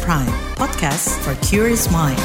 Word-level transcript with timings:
Prime, 0.00 0.32
podcast 0.56 1.12
for 1.20 1.36
curious 1.44 1.92
mind. 1.92 2.16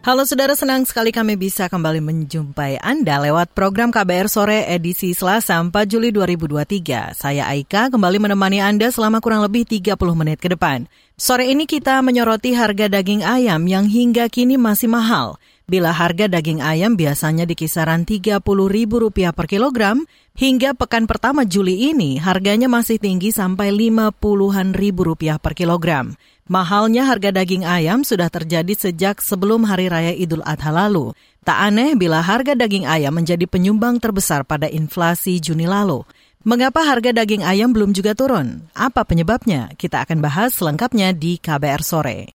Halo 0.00 0.24
saudara, 0.24 0.56
senang 0.56 0.88
sekali 0.88 1.12
kami 1.12 1.36
bisa 1.36 1.68
kembali 1.68 2.00
menjumpai 2.00 2.80
Anda 2.80 3.20
lewat 3.20 3.52
program 3.52 3.92
KBR 3.92 4.32
Sore 4.32 4.64
edisi 4.64 5.12
Selasa 5.12 5.60
4 5.60 5.68
Juli 5.84 6.16
2023. 6.16 7.12
Saya 7.12 7.44
Aika 7.44 7.92
kembali 7.92 8.16
menemani 8.16 8.64
Anda 8.64 8.88
selama 8.88 9.20
kurang 9.20 9.44
lebih 9.44 9.68
30 9.68 10.00
menit 10.16 10.40
ke 10.40 10.48
depan. 10.48 10.88
Sore 11.20 11.52
ini 11.52 11.68
kita 11.68 12.00
menyoroti 12.00 12.56
harga 12.56 12.88
daging 12.88 13.20
ayam 13.20 13.68
yang 13.68 13.84
hingga 13.84 14.32
kini 14.32 14.56
masih 14.56 14.88
mahal. 14.88 15.36
Bila 15.70 15.94
harga 15.94 16.26
daging 16.26 16.58
ayam 16.58 16.98
biasanya 16.98 17.46
di 17.46 17.54
kisaran 17.54 18.02
Rp30.000 18.02 18.90
per 19.30 19.46
kilogram, 19.46 20.02
hingga 20.34 20.74
pekan 20.74 21.06
pertama 21.06 21.46
Juli 21.46 21.94
ini 21.94 22.18
harganya 22.18 22.66
masih 22.66 22.98
tinggi 22.98 23.30
sampai 23.30 23.70
50-an 23.70 24.74
ribu 24.74 25.06
rupiah 25.06 25.38
per 25.38 25.54
kilogram. 25.54 26.18
Mahalnya 26.50 27.06
harga 27.06 27.30
daging 27.30 27.62
ayam 27.62 28.02
sudah 28.02 28.26
terjadi 28.26 28.74
sejak 28.74 29.22
sebelum 29.22 29.62
Hari 29.62 29.86
Raya 29.86 30.10
Idul 30.10 30.42
Adha 30.42 30.74
lalu. 30.74 31.14
Tak 31.46 31.70
aneh 31.70 31.94
bila 31.94 32.18
harga 32.18 32.58
daging 32.58 32.90
ayam 32.90 33.14
menjadi 33.14 33.46
penyumbang 33.46 34.02
terbesar 34.02 34.42
pada 34.42 34.66
inflasi 34.66 35.38
Juni 35.38 35.70
lalu. 35.70 36.02
Mengapa 36.42 36.82
harga 36.82 37.14
daging 37.14 37.46
ayam 37.46 37.70
belum 37.70 37.94
juga 37.94 38.18
turun? 38.18 38.66
Apa 38.74 39.06
penyebabnya? 39.06 39.70
Kita 39.78 40.02
akan 40.02 40.18
bahas 40.18 40.50
selengkapnya 40.50 41.14
di 41.14 41.38
KBR 41.38 41.82
Sore. 41.86 42.34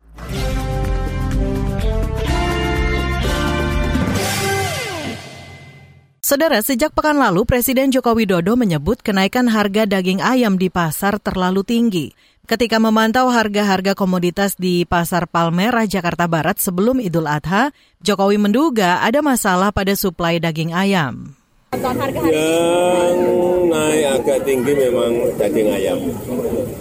Saudara, 6.26 6.58
sejak 6.58 6.90
pekan 6.90 7.22
lalu 7.22 7.46
Presiden 7.46 7.94
Joko 7.94 8.18
Widodo 8.18 8.58
menyebut 8.58 8.98
kenaikan 9.06 9.46
harga 9.46 9.86
daging 9.86 10.26
ayam 10.26 10.58
di 10.58 10.74
pasar 10.74 11.22
terlalu 11.22 11.62
tinggi. 11.62 12.18
Ketika 12.50 12.82
memantau 12.82 13.30
harga-harga 13.30 13.94
komoditas 13.94 14.58
di 14.58 14.90
Pasar 14.90 15.30
Palmerah, 15.30 15.86
Jakarta 15.86 16.26
Barat 16.26 16.58
sebelum 16.58 16.98
Idul 16.98 17.30
Adha, 17.30 17.70
Jokowi 18.02 18.42
menduga 18.42 19.06
ada 19.06 19.22
masalah 19.22 19.70
pada 19.70 19.94
suplai 19.94 20.42
daging 20.42 20.74
ayam. 20.74 21.38
Yang 21.78 23.22
naik 23.70 24.06
agak 24.18 24.50
tinggi 24.50 24.74
memang 24.74 25.30
daging 25.38 25.70
ayam. 25.78 26.10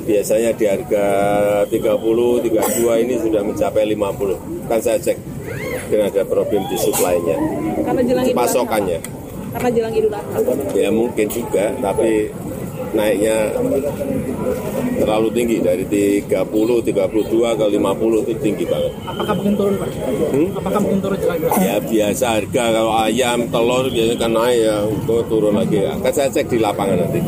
Biasanya 0.08 0.56
di 0.56 0.64
harga 0.64 1.06
30, 1.68 2.48
32 2.48 3.04
ini 3.04 3.14
sudah 3.20 3.44
mencapai 3.44 3.92
50. 3.92 4.72
Kan 4.72 4.80
saya 4.80 4.96
cek, 4.96 5.20
mungkin 5.84 6.00
ada 6.00 6.24
problem 6.24 6.64
di 6.72 6.76
suplainya, 6.80 7.36
pasokannya 8.32 9.23
karena 9.54 9.68
jelang 9.70 9.94
Idul 9.94 10.12
Adha? 10.12 10.38
Ya 10.74 10.90
mungkin 10.90 11.26
juga, 11.30 11.70
tapi 11.78 12.28
naiknya 12.94 13.50
terlalu 14.98 15.28
tinggi 15.34 15.56
dari 15.62 15.84
30, 15.86 16.26
32 16.30 17.58
ke 17.58 17.64
50 17.70 18.24
itu 18.26 18.32
tinggi 18.42 18.64
banget. 18.66 18.92
Apakah 19.06 19.34
mungkin 19.38 19.54
turun 19.58 19.74
Pak? 19.78 19.88
Hmm? 20.30 20.48
Apakah 20.58 20.80
mungkin 20.82 21.00
turun 21.02 21.18
jelang 21.18 21.38
Ya 21.62 21.76
biasa 21.82 22.24
harga 22.38 22.64
kalau 22.70 22.94
ayam, 22.98 23.38
telur 23.50 23.84
biasanya 23.90 24.16
kan 24.18 24.30
naik 24.34 24.58
ya, 24.58 24.76
itu 24.90 25.16
turun 25.30 25.54
lagi. 25.54 25.78
Akan 25.86 26.12
saya 26.14 26.28
cek 26.30 26.46
di 26.50 26.58
lapangan 26.62 26.98
nanti. 26.98 27.18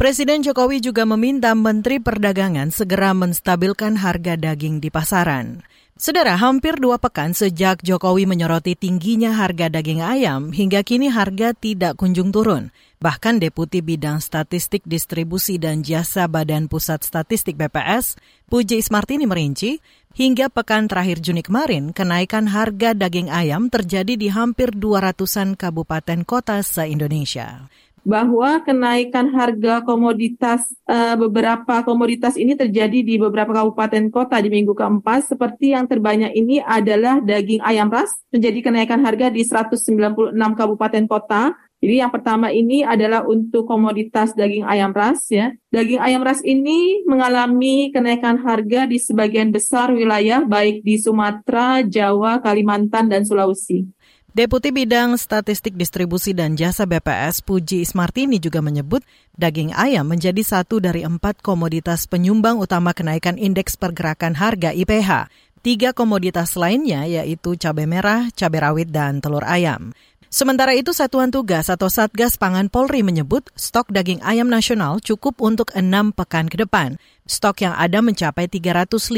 Presiden 0.00 0.40
Jokowi 0.40 0.80
juga 0.80 1.04
meminta 1.04 1.52
Menteri 1.52 2.00
Perdagangan 2.00 2.72
segera 2.72 3.12
menstabilkan 3.12 4.00
harga 4.00 4.32
daging 4.40 4.80
di 4.80 4.88
pasaran. 4.88 5.60
Saudara, 6.00 6.32
hampir 6.40 6.80
dua 6.80 6.96
pekan 6.96 7.36
sejak 7.36 7.84
Jokowi 7.84 8.24
menyoroti 8.24 8.72
tingginya 8.72 9.36
harga 9.36 9.68
daging 9.68 10.00
ayam, 10.00 10.48
hingga 10.48 10.80
kini 10.80 11.12
harga 11.12 11.52
tidak 11.52 12.00
kunjung 12.00 12.32
turun. 12.32 12.72
Bahkan 13.04 13.36
Deputi 13.36 13.84
Bidang 13.84 14.24
Statistik 14.24 14.80
Distribusi 14.88 15.60
dan 15.60 15.84
Jasa 15.84 16.24
Badan 16.24 16.72
Pusat 16.72 17.04
Statistik 17.04 17.60
BPS, 17.60 18.16
Puji 18.48 18.80
Ismartini 18.80 19.28
merinci, 19.28 19.84
hingga 20.16 20.48
pekan 20.48 20.88
terakhir 20.88 21.20
Juni 21.20 21.44
kemarin, 21.44 21.92
kenaikan 21.92 22.48
harga 22.48 22.96
daging 22.96 23.28
ayam 23.28 23.68
terjadi 23.68 24.16
di 24.16 24.32
hampir 24.32 24.72
200-an 24.72 25.52
kabupaten 25.52 26.24
kota 26.24 26.64
se-Indonesia 26.64 27.68
bahwa 28.00 28.64
kenaikan 28.64 29.28
harga 29.32 29.84
komoditas 29.84 30.64
uh, 30.88 31.16
beberapa 31.20 31.84
komoditas 31.84 32.34
ini 32.40 32.56
terjadi 32.56 33.04
di 33.04 33.20
beberapa 33.20 33.52
kabupaten 33.52 34.08
kota 34.08 34.40
di 34.40 34.48
minggu 34.48 34.72
keempat 34.72 35.36
seperti 35.36 35.76
yang 35.76 35.84
terbanyak 35.84 36.32
ini 36.32 36.64
adalah 36.64 37.20
daging 37.20 37.60
ayam 37.60 37.92
ras 37.92 38.16
terjadi 38.32 38.72
kenaikan 38.72 39.04
harga 39.04 39.28
di 39.28 39.44
196 39.44 40.32
kabupaten 40.32 41.04
kota 41.04 41.52
jadi 41.80 42.04
yang 42.04 42.12
pertama 42.12 42.52
ini 42.52 42.84
adalah 42.84 43.24
untuk 43.24 43.64
komoditas 43.64 44.36
daging 44.36 44.68
ayam 44.68 44.92
ras 44.92 45.24
ya. 45.32 45.56
Daging 45.72 45.96
ayam 45.96 46.20
ras 46.20 46.44
ini 46.44 47.00
mengalami 47.08 47.88
kenaikan 47.88 48.36
harga 48.36 48.84
di 48.84 49.00
sebagian 49.00 49.48
besar 49.48 49.88
wilayah 49.88 50.44
baik 50.44 50.84
di 50.84 51.00
Sumatera, 51.00 51.80
Jawa, 51.80 52.44
Kalimantan 52.44 53.08
dan 53.08 53.24
Sulawesi. 53.24 53.88
Deputi 54.30 54.70
Bidang 54.70 55.18
Statistik 55.18 55.74
Distribusi 55.74 56.30
dan 56.30 56.54
Jasa 56.54 56.86
BPS 56.86 57.42
Puji 57.42 57.82
Ismartini 57.82 58.38
juga 58.38 58.62
menyebut 58.62 59.02
daging 59.34 59.74
ayam 59.74 60.06
menjadi 60.06 60.38
satu 60.46 60.78
dari 60.78 61.02
empat 61.02 61.42
komoditas 61.42 62.06
penyumbang 62.06 62.62
utama 62.62 62.94
kenaikan 62.94 63.34
indeks 63.34 63.74
pergerakan 63.74 64.38
harga 64.38 64.70
IPH. 64.70 65.26
Tiga 65.66 65.90
komoditas 65.90 66.54
lainnya 66.54 67.10
yaitu 67.10 67.58
cabai 67.58 67.90
merah, 67.90 68.30
cabai 68.30 68.62
rawit, 68.62 68.94
dan 68.94 69.18
telur 69.18 69.42
ayam. 69.42 69.90
Sementara 70.30 70.78
itu 70.78 70.94
Satuan 70.94 71.34
Tugas 71.34 71.66
atau 71.66 71.90
Satgas 71.90 72.38
Pangan 72.38 72.70
Polri 72.70 73.02
menyebut 73.02 73.50
stok 73.58 73.90
daging 73.90 74.22
ayam 74.22 74.46
nasional 74.46 75.02
cukup 75.02 75.42
untuk 75.42 75.74
enam 75.74 76.14
pekan 76.14 76.46
ke 76.46 76.54
depan. 76.54 77.02
Stok 77.26 77.66
yang 77.66 77.74
ada 77.74 77.98
mencapai 77.98 78.46
350 78.46 79.10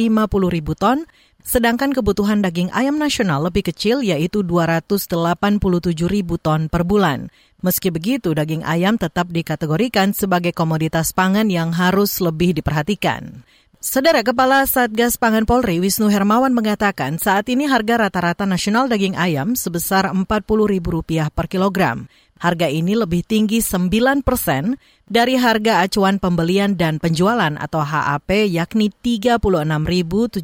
ribu 0.49 0.72
ton, 0.72 1.05
Sedangkan 1.42 1.91
kebutuhan 1.91 2.38
daging 2.38 2.70
ayam 2.70 3.03
nasional 3.03 3.42
lebih 3.42 3.66
kecil 3.66 3.98
yaitu 4.00 4.47
287 4.47 5.58
ribu 6.06 6.38
ton 6.38 6.70
per 6.70 6.86
bulan. 6.86 7.34
Meski 7.62 7.91
begitu, 7.91 8.34
daging 8.34 8.62
ayam 8.62 8.94
tetap 8.98 9.30
dikategorikan 9.30 10.14
sebagai 10.14 10.54
komoditas 10.54 11.10
pangan 11.10 11.50
yang 11.50 11.75
harus 11.75 12.19
lebih 12.22 12.54
diperhatikan. 12.54 13.47
Saudara 13.82 14.22
Kepala 14.22 14.62
Satgas 14.62 15.19
Pangan 15.19 15.42
Polri 15.42 15.82
Wisnu 15.82 16.06
Hermawan 16.06 16.54
mengatakan 16.54 17.19
saat 17.19 17.50
ini 17.50 17.66
harga 17.66 18.06
rata-rata 18.06 18.47
nasional 18.47 18.86
daging 18.86 19.19
ayam 19.19 19.59
sebesar 19.59 20.06
Rp40.000 20.14 21.34
per 21.34 21.50
kilogram. 21.50 22.06
Harga 22.42 22.66
ini 22.66 22.98
lebih 22.98 23.22
tinggi 23.22 23.62
9 23.62 24.26
persen 24.26 24.75
dari 25.06 25.38
harga 25.38 25.86
acuan 25.86 26.19
pembelian 26.19 26.75
dan 26.75 26.98
penjualan 26.98 27.54
atau 27.54 27.86
HAP 27.86 28.50
yakni 28.50 28.91
Rp36.750 28.91 30.42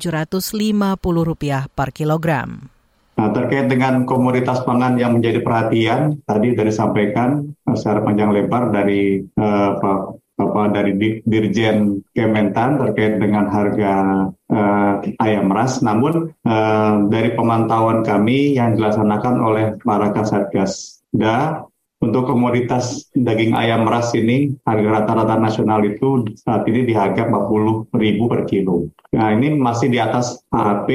per 1.75 1.89
kilogram. 1.91 2.71
Nah, 3.19 3.35
terkait 3.35 3.67
dengan 3.67 4.07
komoditas 4.07 4.63
pangan 4.63 4.95
yang 4.95 5.19
menjadi 5.19 5.43
perhatian, 5.43 6.23
tadi 6.23 6.55
dari 6.55 6.71
sampaikan 6.71 7.51
secara 7.67 8.07
panjang 8.07 8.31
lebar 8.31 8.71
dari 8.71 9.19
uh, 9.35 9.75
apa 10.39 10.71
dari 10.71 10.95
Dirjen 11.27 11.99
Kementan 12.15 12.79
terkait 12.79 13.19
dengan 13.19 13.51
harga 13.51 13.95
uh, 14.31 15.03
ayam 15.19 15.51
ras. 15.51 15.83
Namun 15.83 16.31
uh, 16.47 16.95
dari 17.11 17.35
pemantauan 17.35 18.07
kami 18.07 18.55
yang 18.55 18.79
dilaksanakan 18.79 19.35
oleh 19.43 19.67
para 19.83 20.15
Kasatgas 20.15 21.03
da 21.11 21.67
untuk 21.99 22.31
komoditas 22.31 23.11
daging 23.11 23.59
ayam 23.59 23.83
ras 23.83 24.15
ini, 24.15 24.55
harga 24.63 25.03
rata-rata 25.03 25.35
nasional 25.35 25.83
itu 25.83 26.31
saat 26.39 26.63
ini 26.71 26.87
di 26.87 26.95
harga 26.95 27.27
40 27.27 27.91
ribu 27.99 28.31
per 28.31 28.47
kilo. 28.47 28.87
Nah 29.11 29.35
ini 29.35 29.59
masih 29.59 29.91
di 29.91 29.99
atas 29.99 30.39
HAP 30.55 30.89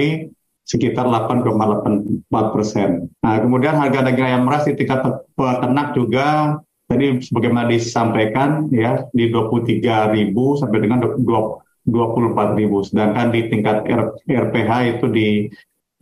sekitar 0.63 1.03
8,84 1.11 2.55
persen. 2.55 3.11
Nah 3.19 3.35
kemudian 3.43 3.75
harga 3.75 3.99
daging 4.07 4.27
ayam 4.31 4.47
ras 4.47 4.63
di 4.63 4.79
tingkat 4.79 5.03
peternak 5.35 5.91
juga 5.91 6.57
tadi 6.87 7.19
sebagaimana 7.19 7.67
disampaikan 7.67 8.71
ya 8.71 9.03
di 9.11 9.27
23 9.27 10.15
ribu 10.15 10.55
sampai 10.55 10.79
dengan 10.79 11.03
24 11.03 12.59
ribu. 12.59 12.79
Sedangkan 12.79 13.27
di 13.35 13.51
tingkat 13.51 13.83
RPH 14.23 14.71
itu 14.87 15.05
di 15.11 15.27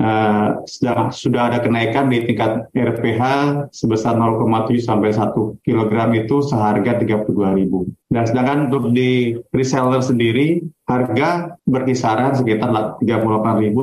uh, 0.01 0.65
sudah 1.13 1.42
ada 1.53 1.62
kenaikan 1.62 2.09
di 2.09 2.25
tingkat 2.25 2.68
RPH 2.74 3.24
sebesar 3.69 4.18
0,7 4.18 4.81
sampai 4.81 5.13
1 5.13 5.62
kg 5.62 5.92
itu 6.18 6.36
seharga 6.42 6.98
32.000. 6.98 8.12
Dan 8.12 8.24
sedangkan 8.27 8.68
untuk 8.68 8.92
di 8.92 9.38
reseller 9.53 10.01
sendiri 10.03 10.65
harga 10.89 11.56
berkisaran 11.63 12.36
sekitar 12.36 13.00
38.000 13.00 13.07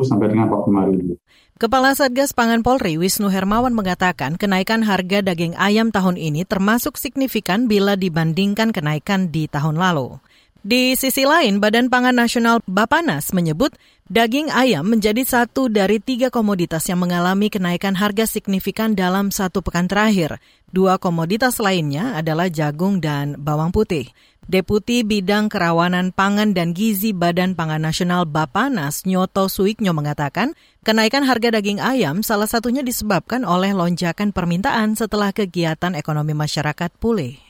sampai 0.05 0.27
dengan 0.29 0.51
45.000. 0.53 1.17
Kepala 1.59 1.91
Satgas 1.91 2.31
Pangan 2.39 2.63
Polri 2.63 3.03
Wisnu 3.03 3.35
Hermawan 3.35 3.75
mengatakan 3.75 4.39
kenaikan 4.39 4.87
harga 4.87 5.27
daging 5.27 5.59
ayam 5.59 5.91
tahun 5.91 6.15
ini 6.15 6.47
termasuk 6.47 6.95
signifikan 6.95 7.67
bila 7.67 7.99
dibandingkan 7.99 8.71
kenaikan 8.71 9.35
di 9.35 9.51
tahun 9.51 9.75
lalu. 9.75 10.23
Di 10.59 10.99
sisi 10.99 11.23
lain, 11.23 11.63
Badan 11.63 11.87
Pangan 11.87 12.19
Nasional 12.19 12.59
Bapanas 12.67 13.31
menyebut 13.31 13.71
daging 14.11 14.51
ayam 14.51 14.91
menjadi 14.91 15.23
satu 15.23 15.71
dari 15.71 16.03
tiga 16.03 16.35
komoditas 16.35 16.83
yang 16.91 16.99
mengalami 16.99 17.47
kenaikan 17.47 17.95
harga 17.95 18.27
signifikan 18.27 18.99
dalam 18.99 19.31
satu 19.31 19.63
pekan 19.63 19.87
terakhir. 19.87 20.43
Dua 20.75 20.99
komoditas 20.99 21.63
lainnya 21.63 22.19
adalah 22.19 22.51
jagung 22.51 22.99
dan 22.99 23.39
bawang 23.39 23.71
putih. 23.71 24.11
Deputi 24.51 25.07
Bidang 25.07 25.47
Kerawanan 25.47 26.11
Pangan 26.11 26.51
dan 26.51 26.75
Gizi 26.75 27.15
Badan 27.15 27.55
Pangan 27.55 27.79
Nasional 27.79 28.27
Bapanas 28.27 29.07
Nyoto 29.07 29.47
Suiknyo 29.47 29.95
mengatakan, 29.95 30.59
kenaikan 30.83 31.23
harga 31.23 31.55
daging 31.55 31.79
ayam 31.79 32.27
salah 32.27 32.51
satunya 32.51 32.83
disebabkan 32.83 33.47
oleh 33.47 33.71
lonjakan 33.79 34.35
permintaan 34.35 34.99
setelah 34.99 35.31
kegiatan 35.31 35.95
ekonomi 35.95 36.35
masyarakat 36.35 36.91
pulih 36.99 37.48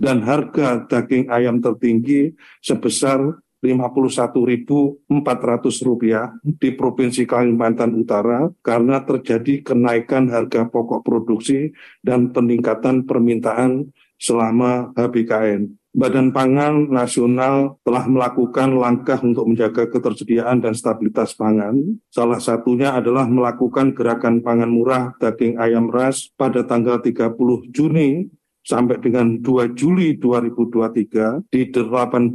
dan 0.00 0.24
harga 0.24 0.88
daging 0.88 1.28
ayam 1.28 1.60
tertinggi 1.60 2.32
sebesar 2.64 3.36
Rp51.400 3.60 5.12
di 6.56 6.72
Provinsi 6.72 7.28
Kalimantan 7.28 7.92
Utara 7.92 8.48
karena 8.64 9.04
terjadi 9.04 9.60
kenaikan 9.60 10.32
harga 10.32 10.64
pokok 10.64 11.04
produksi 11.04 11.68
dan 12.00 12.32
peningkatan 12.32 13.04
permintaan 13.04 13.92
selama 14.16 14.96
HBKN. 14.96 15.76
Badan 15.90 16.30
Pangan 16.30 16.86
Nasional 16.86 17.82
telah 17.82 18.06
melakukan 18.06 18.78
langkah 18.78 19.18
untuk 19.26 19.42
menjaga 19.50 19.90
ketersediaan 19.90 20.62
dan 20.62 20.70
stabilitas 20.70 21.34
pangan. 21.34 21.98
Salah 22.14 22.38
satunya 22.38 22.94
adalah 22.94 23.26
melakukan 23.26 23.90
gerakan 23.90 24.38
pangan 24.38 24.70
murah 24.70 25.18
daging 25.18 25.58
ayam 25.58 25.90
ras 25.90 26.30
pada 26.38 26.62
tanggal 26.62 27.02
30 27.02 27.34
Juni 27.74 28.30
sampai 28.60 29.00
dengan 29.00 29.40
2 29.40 29.72
Juli 29.76 30.16
2023 30.20 31.48
di 31.48 31.62
18 31.72 32.32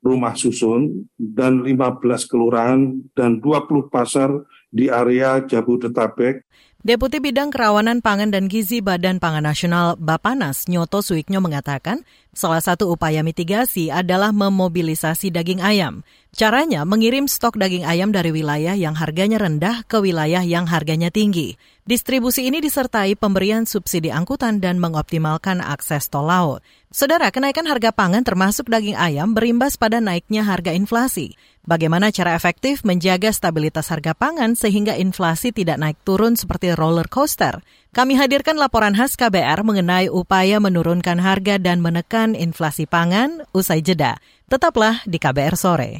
rumah 0.00 0.34
susun 0.34 1.08
dan 1.16 1.60
15 1.62 2.30
kelurahan 2.30 2.96
dan 3.12 3.38
20 3.38 3.92
pasar 3.92 4.32
di 4.72 4.88
area 4.88 5.42
Jabodetabek. 5.44 6.46
Deputi 6.80 7.20
Bidang 7.20 7.52
Kerawanan 7.52 8.00
Pangan 8.00 8.32
dan 8.32 8.48
Gizi 8.48 8.80
Badan 8.80 9.20
Pangan 9.20 9.44
Nasional 9.44 10.00
Bapanas 10.00 10.64
Nyoto 10.64 11.04
Suiknyo 11.04 11.44
mengatakan 11.44 12.08
salah 12.34 12.62
satu 12.62 12.90
upaya 12.90 13.20
mitigasi 13.20 13.92
adalah 13.92 14.30
memobilisasi 14.30 15.30
daging 15.30 15.62
ayam. 15.62 16.02
Caranya 16.30 16.86
mengirim 16.86 17.26
stok 17.26 17.58
daging 17.58 17.82
ayam 17.82 18.14
dari 18.14 18.30
wilayah 18.30 18.78
yang 18.78 18.94
harganya 18.94 19.42
rendah 19.42 19.82
ke 19.90 19.98
wilayah 19.98 20.46
yang 20.46 20.62
harganya 20.70 21.10
tinggi. 21.10 21.58
Distribusi 21.82 22.46
ini 22.46 22.62
disertai 22.62 23.18
pemberian 23.18 23.66
subsidi 23.66 24.14
angkutan 24.14 24.62
dan 24.62 24.78
mengoptimalkan 24.78 25.58
akses 25.58 26.06
tol 26.06 26.30
laut. 26.30 26.62
Saudara, 26.94 27.34
kenaikan 27.34 27.66
harga 27.66 27.90
pangan 27.90 28.22
termasuk 28.22 28.70
daging 28.70 28.94
ayam 28.94 29.34
berimbas 29.34 29.74
pada 29.74 29.98
naiknya 29.98 30.46
harga 30.46 30.70
inflasi. 30.70 31.34
Bagaimana 31.66 32.14
cara 32.14 32.38
efektif 32.38 32.86
menjaga 32.86 33.34
stabilitas 33.34 33.90
harga 33.90 34.14
pangan 34.14 34.54
sehingga 34.54 34.94
inflasi 34.98 35.50
tidak 35.50 35.82
naik 35.82 35.98
turun 36.06 36.38
seperti 36.38 36.74
roller 36.78 37.10
coaster? 37.10 37.58
Kami 37.90 38.14
hadirkan 38.14 38.54
laporan 38.54 38.94
khas 38.94 39.18
KBR 39.18 39.66
mengenai 39.66 40.06
upaya 40.06 40.62
menurunkan 40.62 41.18
harga 41.18 41.58
dan 41.58 41.82
menekan 41.82 42.38
inflasi 42.38 42.86
pangan 42.86 43.42
usai 43.50 43.82
jeda. 43.82 44.14
Tetaplah 44.46 45.02
di 45.10 45.18
KBR 45.18 45.58
sore. 45.58 45.92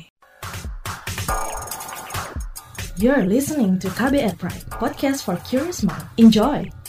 You're 2.94 3.26
listening 3.26 3.82
to 3.82 3.90
KBR 3.90 4.38
Pride, 4.38 4.70
podcast 4.70 5.26
for 5.26 5.34
curious 5.42 5.82
mind. 5.82 6.06
Enjoy! 6.14 6.80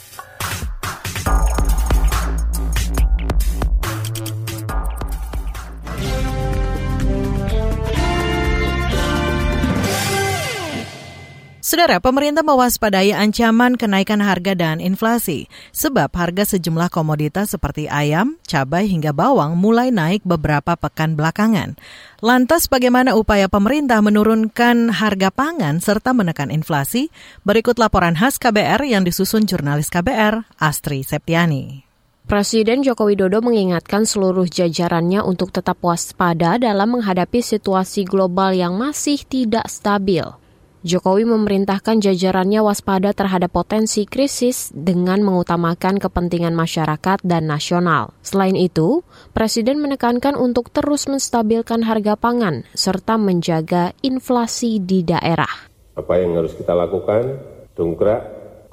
Saudara, 11.72 12.04
pemerintah 12.04 12.44
mewaspadai 12.44 13.16
ancaman 13.16 13.80
kenaikan 13.80 14.20
harga 14.20 14.52
dan 14.52 14.76
inflasi 14.76 15.48
sebab 15.72 16.12
harga 16.12 16.44
sejumlah 16.44 16.92
komoditas 16.92 17.56
seperti 17.56 17.88
ayam, 17.88 18.36
cabai 18.44 18.92
hingga 18.92 19.16
bawang 19.16 19.56
mulai 19.56 19.88
naik 19.88 20.20
beberapa 20.20 20.76
pekan 20.76 21.16
belakangan. 21.16 21.80
Lantas 22.20 22.68
bagaimana 22.68 23.16
upaya 23.16 23.48
pemerintah 23.48 24.04
menurunkan 24.04 24.92
harga 24.92 25.32
pangan 25.32 25.80
serta 25.80 26.12
menekan 26.12 26.52
inflasi? 26.52 27.08
Berikut 27.40 27.80
laporan 27.80 28.20
khas 28.20 28.36
KBR 28.36 28.84
yang 28.84 29.08
disusun 29.08 29.48
jurnalis 29.48 29.88
KBR, 29.88 30.44
Astri 30.60 31.00
Septiani. 31.08 31.88
Presiden 32.28 32.84
Joko 32.84 33.08
Widodo 33.08 33.40
mengingatkan 33.40 34.04
seluruh 34.04 34.44
jajarannya 34.44 35.24
untuk 35.24 35.48
tetap 35.56 35.80
waspada 35.80 36.60
dalam 36.60 37.00
menghadapi 37.00 37.40
situasi 37.40 38.04
global 38.04 38.52
yang 38.52 38.76
masih 38.76 39.24
tidak 39.24 39.72
stabil. 39.72 40.41
Jokowi 40.82 41.22
memerintahkan 41.22 42.02
jajarannya 42.02 42.58
waspada 42.58 43.14
terhadap 43.14 43.54
potensi 43.54 44.02
krisis 44.02 44.74
dengan 44.74 45.22
mengutamakan 45.22 46.02
kepentingan 46.02 46.58
masyarakat 46.58 47.22
dan 47.22 47.46
nasional. 47.46 48.10
Selain 48.26 48.58
itu, 48.58 49.06
Presiden 49.30 49.78
menekankan 49.78 50.34
untuk 50.34 50.74
terus 50.74 51.06
menstabilkan 51.06 51.86
harga 51.86 52.18
pangan 52.18 52.66
serta 52.74 53.14
menjaga 53.14 53.94
inflasi 54.02 54.82
di 54.82 55.06
daerah. 55.06 55.70
Apa 55.94 56.18
yang 56.18 56.34
harus 56.34 56.50
kita 56.58 56.74
lakukan? 56.74 57.38
Dongkrak 57.78 58.20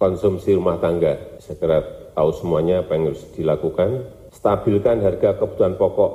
konsumsi 0.01 0.57
rumah 0.57 0.81
tangga. 0.81 1.13
Segera 1.37 1.85
tahu 2.17 2.33
semuanya 2.33 2.81
apa 2.81 2.97
yang 2.97 3.13
harus 3.13 3.21
dilakukan. 3.37 4.09
Stabilkan 4.33 5.05
harga 5.05 5.37
kebutuhan 5.37 5.77
pokok 5.77 6.11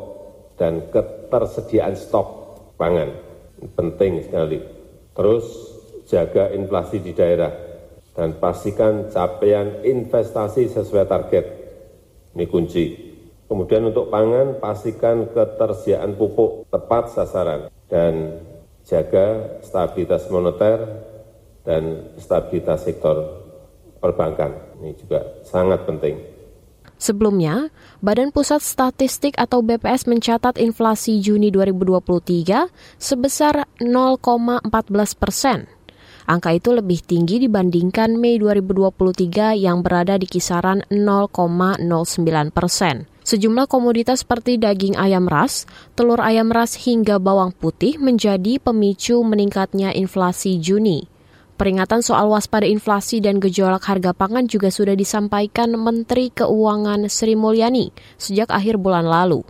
dan 0.58 0.90
ketersediaan 0.90 1.94
stok 1.94 2.26
pangan. 2.74 3.14
Penting 3.78 4.26
sekali. 4.26 4.58
Terus 5.14 5.73
jaga 6.14 6.54
inflasi 6.54 7.02
di 7.02 7.10
daerah, 7.10 7.50
dan 8.14 8.38
pastikan 8.38 9.10
capaian 9.10 9.82
investasi 9.82 10.70
sesuai 10.70 11.10
target. 11.10 11.44
Ini 12.38 12.46
kunci. 12.46 12.84
Kemudian 13.50 13.90
untuk 13.90 14.08
pangan, 14.08 14.62
pastikan 14.62 15.26
ketersediaan 15.34 16.14
pupuk 16.14 16.70
tepat 16.70 17.10
sasaran 17.12 17.68
dan 17.90 18.40
jaga 18.86 19.58
stabilitas 19.60 20.30
moneter 20.30 20.78
dan 21.66 22.14
stabilitas 22.16 22.86
sektor 22.86 23.44
perbankan. 23.98 24.78
Ini 24.80 24.94
juga 24.96 25.42
sangat 25.44 25.84
penting. 25.84 26.34
Sebelumnya, 26.94 27.68
Badan 28.00 28.30
Pusat 28.30 28.62
Statistik 28.62 29.34
atau 29.36 29.60
BPS 29.60 30.06
mencatat 30.06 30.56
inflasi 30.62 31.18
Juni 31.20 31.50
2023 31.50 32.70
sebesar 32.96 33.66
0,14 33.82 34.64
persen 35.18 35.66
Angka 36.24 36.56
itu 36.56 36.72
lebih 36.72 37.04
tinggi 37.04 37.36
dibandingkan 37.36 38.16
Mei 38.16 38.40
2023 38.40 39.60
yang 39.60 39.84
berada 39.84 40.16
di 40.16 40.24
kisaran 40.24 40.80
0,09 40.88 41.84
persen. 42.48 43.04
Sejumlah 43.24 43.68
komoditas 43.68 44.24
seperti 44.24 44.56
daging 44.56 44.96
ayam 44.96 45.28
ras, 45.28 45.68
telur 45.92 46.20
ayam 46.24 46.48
ras 46.48 46.80
hingga 46.80 47.20
bawang 47.20 47.52
putih 47.52 48.00
menjadi 48.00 48.56
pemicu 48.56 49.20
meningkatnya 49.20 49.92
inflasi 49.92 50.56
Juni. 50.60 51.08
Peringatan 51.60 52.00
soal 52.00 52.32
waspada 52.32 52.66
inflasi 52.66 53.20
dan 53.20 53.36
gejolak 53.36 53.84
harga 53.84 54.16
pangan 54.16 54.48
juga 54.48 54.72
sudah 54.72 54.96
disampaikan 54.96 55.76
Menteri 55.76 56.32
Keuangan 56.32 57.06
Sri 57.06 57.36
Mulyani 57.36 57.92
sejak 58.16 58.48
akhir 58.48 58.80
bulan 58.80 59.06
lalu. 59.06 59.44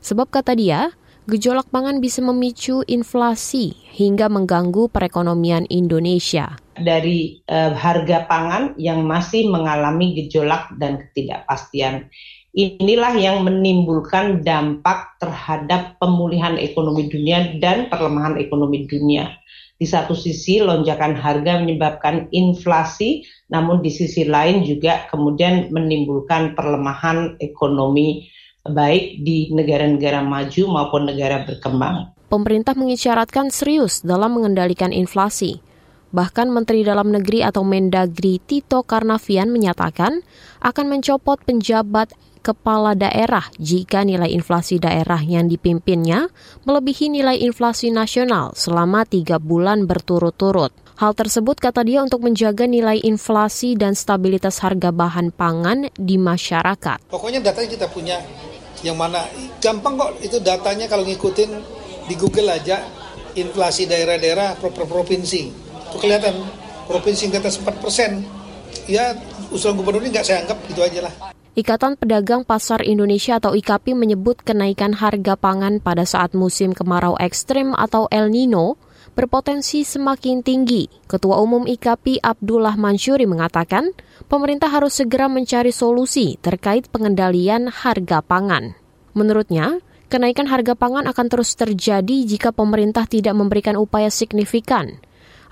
Sebab 0.00 0.32
kata 0.32 0.56
dia, 0.56 0.92
gejolak 1.30 1.70
pangan 1.70 2.02
bisa 2.02 2.18
memicu 2.20 2.82
inflasi 2.90 3.78
hingga 3.94 4.26
mengganggu 4.26 4.90
perekonomian 4.90 5.70
Indonesia. 5.70 6.58
Dari 6.74 7.38
uh, 7.46 7.70
harga 7.70 8.26
pangan 8.26 8.74
yang 8.74 9.06
masih 9.06 9.46
mengalami 9.46 10.18
gejolak 10.18 10.74
dan 10.82 10.98
ketidakpastian. 10.98 12.10
Inilah 12.50 13.14
yang 13.14 13.46
menimbulkan 13.46 14.42
dampak 14.42 15.14
terhadap 15.22 15.94
pemulihan 16.02 16.58
ekonomi 16.58 17.06
dunia 17.06 17.54
dan 17.62 17.86
perlemahan 17.86 18.34
ekonomi 18.42 18.90
dunia. 18.90 19.30
Di 19.78 19.86
satu 19.86 20.12
sisi 20.18 20.58
lonjakan 20.58 21.14
harga 21.14 21.62
menyebabkan 21.62 22.26
inflasi, 22.34 23.24
namun 23.48 23.80
di 23.80 23.88
sisi 23.88 24.26
lain 24.26 24.66
juga 24.66 25.06
kemudian 25.08 25.70
menimbulkan 25.70 26.58
perlemahan 26.58 27.38
ekonomi 27.38 28.28
baik 28.66 29.24
di 29.24 29.48
negara-negara 29.52 30.20
maju 30.20 30.62
maupun 30.68 31.08
negara 31.08 31.44
berkembang. 31.48 32.12
Pemerintah 32.28 32.76
mengisyaratkan 32.78 33.50
serius 33.50 34.04
dalam 34.06 34.38
mengendalikan 34.38 34.94
inflasi. 34.94 35.58
Bahkan 36.10 36.50
Menteri 36.50 36.82
Dalam 36.82 37.14
Negeri 37.14 37.46
atau 37.46 37.62
Mendagri 37.62 38.42
Tito 38.42 38.82
Karnavian 38.82 39.54
menyatakan 39.54 40.26
akan 40.58 40.86
mencopot 40.90 41.38
penjabat 41.46 42.10
kepala 42.42 42.98
daerah 42.98 43.46
jika 43.62 44.02
nilai 44.02 44.32
inflasi 44.34 44.82
daerah 44.82 45.22
yang 45.22 45.46
dipimpinnya 45.46 46.26
melebihi 46.66 47.14
nilai 47.14 47.38
inflasi 47.38 47.94
nasional 47.94 48.56
selama 48.58 49.06
tiga 49.06 49.38
bulan 49.38 49.86
berturut-turut. 49.86 50.74
Hal 51.00 51.16
tersebut 51.16 51.56
kata 51.56 51.80
dia 51.80 52.04
untuk 52.04 52.20
menjaga 52.28 52.68
nilai 52.68 53.00
inflasi 53.00 53.72
dan 53.72 53.96
stabilitas 53.96 54.60
harga 54.60 54.92
bahan 54.92 55.32
pangan 55.32 55.88
di 55.96 56.20
masyarakat. 56.20 57.08
Pokoknya 57.08 57.40
datanya 57.40 57.72
kita 57.72 57.88
punya 57.88 58.20
Yang 58.84 58.96
mana 58.96 59.24
gampang 59.60 59.96
kok 59.96 60.20
itu 60.24 60.40
datanya 60.40 60.88
kalau 60.88 61.04
ngikutin 61.04 61.52
di 62.04 62.14
Google 62.16 62.48
aja 62.52 62.84
inflasi 63.32 63.84
daerah-daerah 63.88 64.56
per, 64.60 64.72
provinsi. 64.72 65.52
Itu 65.88 65.96
kelihatan 66.00 66.36
provinsi 66.84 67.28
yang 67.28 67.44
atas 67.44 67.60
4 67.60 67.76
persen. 67.80 68.24
Ya 68.84 69.16
usulan 69.52 69.80
gubernur 69.80 70.04
ini 70.04 70.12
nggak 70.16 70.24
saya 70.24 70.44
anggap 70.44 70.64
itu 70.68 70.80
aja 70.80 71.00
lah. 71.08 71.12
Ikatan 71.56 72.00
Pedagang 72.00 72.44
Pasar 72.44 72.80
Indonesia 72.84 73.36
atau 73.36 73.52
IKAPI 73.52 73.92
menyebut 73.96 74.40
kenaikan 74.40 74.96
harga 74.96 75.36
pangan 75.36 75.80
pada 75.80 76.08
saat 76.08 76.32
musim 76.32 76.72
kemarau 76.72 77.20
ekstrim 77.20 77.76
atau 77.76 78.08
El 78.08 78.32
Nino 78.32 78.80
berpotensi 79.20 79.84
semakin 79.84 80.40
tinggi. 80.40 80.88
Ketua 81.04 81.44
Umum 81.44 81.68
IKAPI 81.68 82.24
Abdullah 82.24 82.80
Mansuri 82.80 83.28
mengatakan, 83.28 83.92
pemerintah 84.32 84.72
harus 84.72 84.96
segera 84.96 85.28
mencari 85.28 85.76
solusi 85.76 86.40
terkait 86.40 86.88
pengendalian 86.88 87.68
harga 87.68 88.24
pangan. 88.24 88.72
Menurutnya, 89.12 89.84
kenaikan 90.08 90.48
harga 90.48 90.72
pangan 90.72 91.04
akan 91.04 91.26
terus 91.28 91.52
terjadi 91.52 92.16
jika 92.24 92.48
pemerintah 92.48 93.04
tidak 93.04 93.36
memberikan 93.36 93.76
upaya 93.76 94.08
signifikan. 94.08 94.96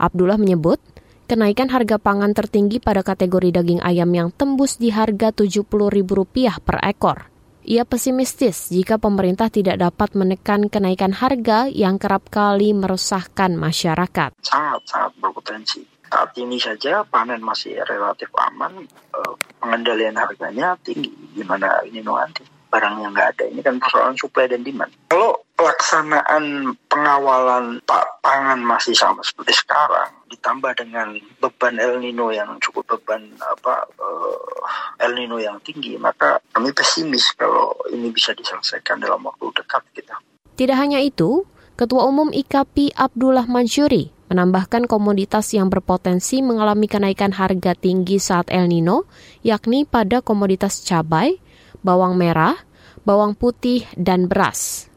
Abdullah 0.00 0.40
menyebut, 0.40 0.80
kenaikan 1.28 1.68
harga 1.68 2.00
pangan 2.00 2.32
tertinggi 2.32 2.80
pada 2.80 3.04
kategori 3.04 3.52
daging 3.52 3.84
ayam 3.84 4.08
yang 4.16 4.32
tembus 4.32 4.80
di 4.80 4.88
harga 4.88 5.28
Rp70.000 5.36 6.64
per 6.64 6.80
ekor. 6.88 7.37
Ia 7.68 7.84
pesimistis 7.84 8.72
jika 8.72 8.96
pemerintah 8.96 9.52
tidak 9.52 9.76
dapat 9.76 10.16
menekan 10.16 10.72
kenaikan 10.72 11.12
harga 11.12 11.68
yang 11.68 12.00
kerap 12.00 12.32
kali 12.32 12.72
meresahkan 12.72 13.60
masyarakat. 13.60 14.40
Sangat-sangat 14.40 15.12
berpotensi. 15.20 15.84
Saat 16.08 16.32
ini 16.40 16.56
saja 16.56 17.04
panen 17.04 17.44
masih 17.44 17.76
relatif 17.84 18.32
aman, 18.40 18.88
eh, 18.88 19.34
pengendalian 19.60 20.16
harganya 20.16 20.80
tinggi. 20.80 21.12
Gimana 21.36 21.84
ini 21.84 22.00
nanti? 22.00 22.40
Barang 22.72 23.04
yang 23.04 23.12
nggak 23.12 23.36
ada 23.36 23.44
ini 23.52 23.60
kan 23.60 23.76
persoalan 23.76 24.16
supply 24.16 24.48
dan 24.48 24.64
demand. 24.64 24.88
Kalau 25.12 25.36
pelaksanaan 25.52 26.72
pengawalan 26.88 27.84
pangan 28.24 28.64
masih 28.64 28.96
sama 28.96 29.20
seperti 29.20 29.52
sekarang, 29.52 30.08
ditambah 30.28 30.72
dengan 30.78 31.16
beban 31.40 31.80
El 31.80 32.04
Nino 32.04 32.28
yang 32.30 32.60
cukup 32.60 32.96
beban 32.96 33.24
apa 33.40 33.88
uh, 33.98 35.02
El 35.02 35.16
Nino 35.16 35.40
yang 35.40 35.58
tinggi, 35.64 35.96
maka 35.96 36.38
kami 36.52 36.70
pesimis 36.70 37.32
kalau 37.34 37.74
ini 37.90 38.12
bisa 38.12 38.36
diselesaikan 38.36 39.00
dalam 39.00 39.24
waktu 39.24 39.48
dekat 39.56 39.82
kita. 39.96 40.16
Tidak 40.58 40.76
hanya 40.76 41.00
itu, 41.00 41.48
Ketua 41.78 42.10
Umum 42.10 42.34
IKAPI 42.34 42.98
Abdullah 42.98 43.46
Mansuri 43.46 44.10
menambahkan 44.28 44.90
komoditas 44.90 45.54
yang 45.56 45.72
berpotensi 45.72 46.44
mengalami 46.44 46.84
kenaikan 46.84 47.32
harga 47.32 47.72
tinggi 47.78 48.20
saat 48.20 48.52
El 48.52 48.68
Nino, 48.68 49.08
yakni 49.40 49.88
pada 49.88 50.20
komoditas 50.20 50.84
cabai, 50.84 51.40
bawang 51.80 52.18
merah, 52.18 52.60
bawang 53.08 53.32
putih, 53.32 53.88
dan 53.96 54.28
beras. 54.28 54.90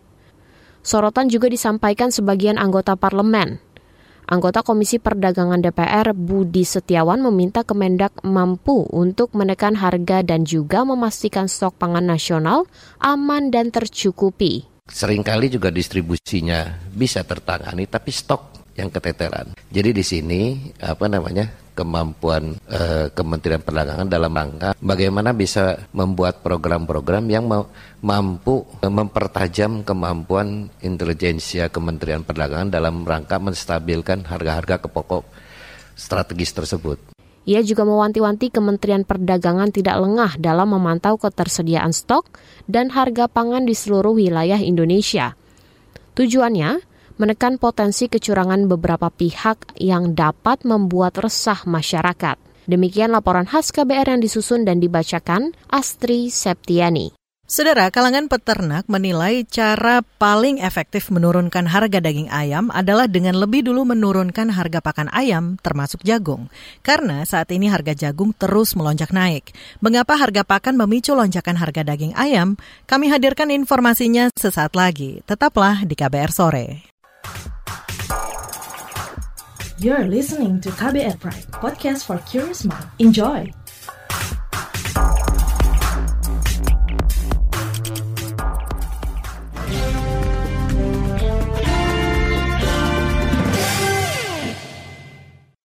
Sorotan 0.81 1.29
juga 1.29 1.47
disampaikan 1.47 2.09
sebagian 2.09 2.57
anggota 2.57 2.97
parlemen. 2.97 3.61
Anggota 4.31 4.63
Komisi 4.63 4.95
Perdagangan 4.95 5.59
DPR 5.59 6.15
Budi 6.15 6.63
Setiawan 6.63 7.19
meminta 7.19 7.67
Kemendak 7.67 8.15
mampu 8.23 8.87
untuk 8.87 9.35
menekan 9.35 9.75
harga 9.75 10.23
dan 10.23 10.47
juga 10.47 10.87
memastikan 10.87 11.51
stok 11.51 11.75
pangan 11.75 12.07
nasional 12.07 12.63
aman 13.03 13.51
dan 13.51 13.75
tercukupi. 13.75 14.63
Seringkali 14.87 15.51
juga 15.51 15.67
distribusinya 15.67 16.79
bisa 16.95 17.27
tertangani, 17.27 17.83
tapi 17.91 18.15
stok 18.15 18.71
yang 18.79 18.87
keteteran. 18.87 19.51
Jadi 19.67 19.89
di 19.91 20.03
sini 20.07 20.71
apa 20.79 21.11
namanya 21.11 21.51
kemampuan 21.73 22.59
uh, 22.67 23.07
Kementerian 23.11 23.63
Perdagangan 23.63 24.07
dalam 24.07 24.31
rangka 24.31 24.75
bagaimana 24.79 25.31
bisa 25.31 25.87
membuat 25.95 26.43
program-program 26.43 27.25
yang 27.31 27.47
mampu 28.03 28.67
mempertajam 28.83 29.81
kemampuan 29.87 30.69
intelijensia 30.83 31.71
Kementerian 31.71 32.27
Perdagangan 32.27 32.69
dalam 32.69 33.07
rangka 33.07 33.39
menstabilkan 33.39 34.27
harga-harga 34.27 34.83
kepokok 34.83 35.23
strategis 35.95 36.51
tersebut. 36.51 36.99
Ia 37.41 37.65
juga 37.65 37.81
mewanti-wanti 37.89 38.53
Kementerian 38.53 39.01
Perdagangan 39.01 39.73
tidak 39.73 39.97
lengah 39.97 40.37
dalam 40.37 40.77
memantau 40.77 41.17
ketersediaan 41.17 41.89
stok 41.89 42.37
dan 42.69 42.93
harga 42.93 43.25
pangan 43.25 43.65
di 43.65 43.73
seluruh 43.73 44.13
wilayah 44.13 44.61
Indonesia. 44.61 45.33
Tujuannya 46.13 46.90
menekan 47.17 47.59
potensi 47.59 48.07
kecurangan 48.07 48.69
beberapa 48.69 49.11
pihak 49.11 49.79
yang 49.81 50.13
dapat 50.13 50.63
membuat 50.63 51.19
resah 51.19 51.63
masyarakat. 51.67 52.37
Demikian 52.69 53.11
laporan 53.11 53.49
khas 53.49 53.73
KBR 53.73 54.15
yang 54.15 54.21
disusun 54.21 54.63
dan 54.63 54.77
dibacakan 54.77 55.51
Astri 55.67 56.29
Septiani. 56.29 57.11
Saudara, 57.51 57.91
kalangan 57.91 58.31
peternak 58.31 58.87
menilai 58.87 59.43
cara 59.43 59.99
paling 59.99 60.63
efektif 60.63 61.11
menurunkan 61.11 61.67
harga 61.67 61.99
daging 61.99 62.31
ayam 62.31 62.71
adalah 62.71 63.11
dengan 63.11 63.35
lebih 63.35 63.67
dulu 63.67 63.83
menurunkan 63.83 64.55
harga 64.55 64.79
pakan 64.79 65.11
ayam, 65.11 65.59
termasuk 65.59 65.99
jagung. 66.07 66.47
Karena 66.79 67.27
saat 67.27 67.51
ini 67.51 67.67
harga 67.67 67.91
jagung 67.91 68.31
terus 68.31 68.71
melonjak 68.71 69.11
naik. 69.11 69.51
Mengapa 69.83 70.15
harga 70.15 70.47
pakan 70.47 70.79
memicu 70.79 71.11
lonjakan 71.11 71.59
harga 71.59 71.83
daging 71.83 72.15
ayam? 72.15 72.55
Kami 72.87 73.11
hadirkan 73.11 73.51
informasinya 73.51 74.31
sesaat 74.31 74.71
lagi. 74.71 75.19
Tetaplah 75.27 75.83
di 75.83 75.91
KBR 75.91 76.31
Sore. 76.31 76.90
You're 79.81 80.05
listening 80.05 80.61
to 80.61 80.69
KBR 80.69 81.17
Pride, 81.17 81.49
podcast 81.57 82.05
for 82.05 82.21
curious 82.29 82.61
mind. 82.69 82.85
Enjoy! 83.01 83.49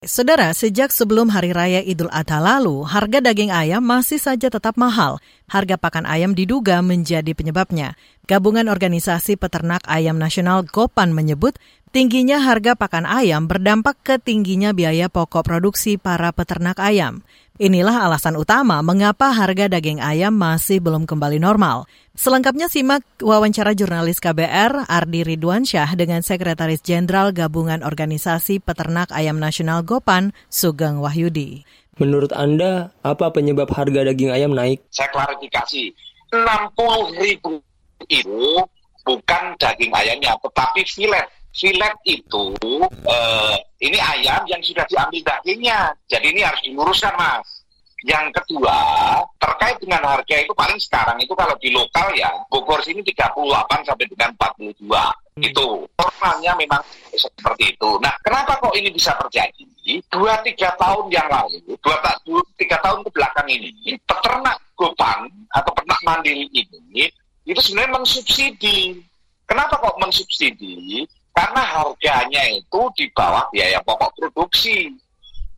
Saudara, 0.06 0.56
sejak 0.56 0.96
sebelum 0.96 1.28
Hari 1.28 1.52
Raya 1.52 1.85
Idul 1.85 2.08
Adha 2.08 2.40
lalu, 2.40 2.88
harga 2.88 3.20
daging 3.20 3.52
ayam 3.52 3.85
masih 3.85 4.16
saja 4.16 4.49
tetap 4.49 4.80
mahal. 4.80 5.20
Harga 5.44 5.76
pakan 5.76 6.08
ayam 6.08 6.32
diduga 6.32 6.80
menjadi 6.80 7.37
penyebabnya. 7.37 8.00
Gabungan 8.25 8.73
Organisasi 8.73 9.37
Peternak 9.37 9.85
Ayam 9.85 10.16
Nasional 10.16 10.64
Gopan 10.64 11.12
menyebut 11.12 11.61
tingginya 11.96 12.44
harga 12.44 12.76
pakan 12.76 13.08
ayam 13.08 13.48
berdampak 13.48 13.96
ke 14.04 14.14
tingginya 14.20 14.76
biaya 14.76 15.08
pokok 15.08 15.40
produksi 15.40 15.96
para 15.96 16.28
peternak 16.28 16.76
ayam. 16.76 17.24
Inilah 17.56 18.04
alasan 18.04 18.36
utama 18.36 18.84
mengapa 18.84 19.32
harga 19.32 19.64
daging 19.72 20.04
ayam 20.04 20.36
masih 20.36 20.84
belum 20.84 21.08
kembali 21.08 21.40
normal. 21.40 21.88
Selengkapnya 22.12 22.68
simak 22.68 23.00
wawancara 23.24 23.72
jurnalis 23.72 24.20
KBR 24.20 24.84
Ardi 24.92 25.24
Ridwansyah 25.24 25.96
dengan 25.96 26.20
Sekretaris 26.20 26.84
Jenderal 26.84 27.32
Gabungan 27.32 27.80
Organisasi 27.80 28.60
Peternak 28.60 29.08
Ayam 29.16 29.40
Nasional 29.40 29.80
Gopan, 29.80 30.36
Sugeng 30.52 31.00
Wahyudi. 31.00 31.64
Menurut 31.96 32.36
Anda, 32.36 32.92
apa 33.00 33.32
penyebab 33.32 33.72
harga 33.72 34.04
daging 34.12 34.36
ayam 34.36 34.52
naik? 34.52 34.84
Saya 34.92 35.08
klarifikasi, 35.16 35.96
60 36.28 37.24
ribu 37.24 37.56
itu 38.12 38.60
bukan 39.00 39.56
daging 39.56 39.96
ayamnya, 39.96 40.36
tetapi 40.44 40.84
filet 40.84 41.24
filet 41.56 41.96
itu 42.04 42.44
uh, 43.08 43.56
ini 43.80 43.96
ayam 43.96 44.44
yang 44.44 44.60
sudah 44.60 44.84
diambil 44.86 45.25
dagingnya. 45.25 45.96
Jadi 46.06 46.26
ini 46.36 46.40
harus 46.44 46.60
diluruskan 46.62 47.16
mas. 47.16 47.64
Yang 48.04 48.38
kedua, 48.38 48.76
terkait 49.40 49.80
dengan 49.80 50.04
harga 50.04 50.36
itu 50.36 50.52
paling 50.52 50.76
sekarang 50.78 51.16
itu 51.18 51.32
kalau 51.32 51.56
di 51.58 51.72
lokal 51.72 52.12
ya, 52.12 52.28
Bogor 52.52 52.78
sini 52.84 53.00
38 53.00 53.88
sampai 53.88 54.06
dengan 54.06 54.30
42. 54.36 54.84
Hmm. 54.84 55.42
Itu 55.42 55.88
normalnya 55.96 56.52
memang 56.60 56.84
seperti 57.16 57.72
itu. 57.72 57.90
Nah, 57.98 58.12
kenapa 58.20 58.60
kok 58.60 58.76
ini 58.76 58.92
bisa 58.92 59.16
terjadi? 59.16 59.64
Dua 60.12 60.38
tiga 60.44 60.76
tahun 60.76 61.08
yang 61.08 61.26
lalu, 61.30 61.62
dua, 61.80 61.96
dua 62.26 62.42
tiga 62.60 62.76
tahun 62.84 63.00
ke 63.06 63.10
belakang 63.16 63.48
ini, 63.48 63.96
peternak 64.04 64.58
Gopang 64.76 65.30
atau 65.56 65.72
peternak 65.72 66.00
mandiri 66.04 66.44
ini 66.52 67.08
itu 67.46 67.60
sebenarnya 67.62 67.96
mensubsidi. 67.96 69.00
Kenapa 69.46 69.78
kok 69.78 69.96
mensubsidi? 70.02 71.06
Karena 71.36 71.62
harganya 71.68 72.42
itu 72.48 72.80
di 72.96 73.12
bawah 73.12 73.44
biaya 73.52 73.76
pokok 73.84 74.16
produksi. 74.16 74.88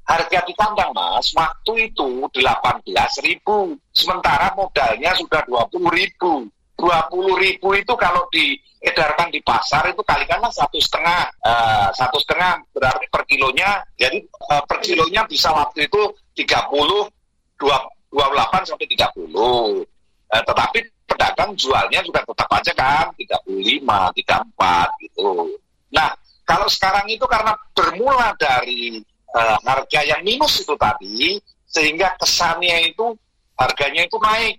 Harga 0.02 0.40
di 0.42 0.56
kandang 0.56 0.90
mas, 0.90 1.30
waktu 1.36 1.92
itu 1.92 2.26
18 2.34 2.82
ribu. 3.22 3.78
Sementara 3.94 4.50
modalnya 4.58 5.14
sudah 5.14 5.44
20 5.46 5.86
ribu. 5.94 6.50
20 6.78 7.42
ribu 7.42 7.68
itu 7.74 7.92
kalau 7.98 8.26
diedarkan 8.30 9.34
di 9.34 9.42
pasar 9.42 9.90
itu 9.90 9.98
kalikanlah 10.06 10.50
satu 10.54 10.78
setengah 10.78 11.26
uh, 11.42 11.90
satu 11.90 12.22
setengah 12.22 12.62
berarti 12.70 13.10
per 13.10 13.26
kilonya 13.26 13.82
jadi 13.98 14.22
uh, 14.22 14.62
per 14.62 14.78
kilonya 14.78 15.26
bisa 15.26 15.50
waktu 15.50 15.90
itu 15.90 16.02
30 16.38 16.70
28 17.58 18.70
sampai 18.70 18.86
30 18.94 18.94
uh, 18.94 19.82
eh, 20.30 20.42
tetapi 20.46 20.78
pedagang 21.10 21.50
jualnya 21.58 21.98
juga 22.06 22.22
tetap 22.22 22.46
aja 22.54 22.72
kan 22.78 23.10
35 23.18 24.22
34 24.22 25.02
gitu 25.02 25.58
Nah, 25.94 26.10
kalau 26.48 26.68
sekarang 26.68 27.08
itu 27.08 27.24
karena 27.28 27.52
bermula 27.76 28.32
dari 28.40 29.00
uh, 29.36 29.58
harga 29.64 30.00
yang 30.04 30.24
minus 30.24 30.64
itu 30.64 30.74
tadi, 30.80 31.36
sehingga 31.68 32.16
kesannya 32.16 32.92
itu 32.92 33.12
harganya 33.58 34.08
itu 34.08 34.16
naik, 34.16 34.56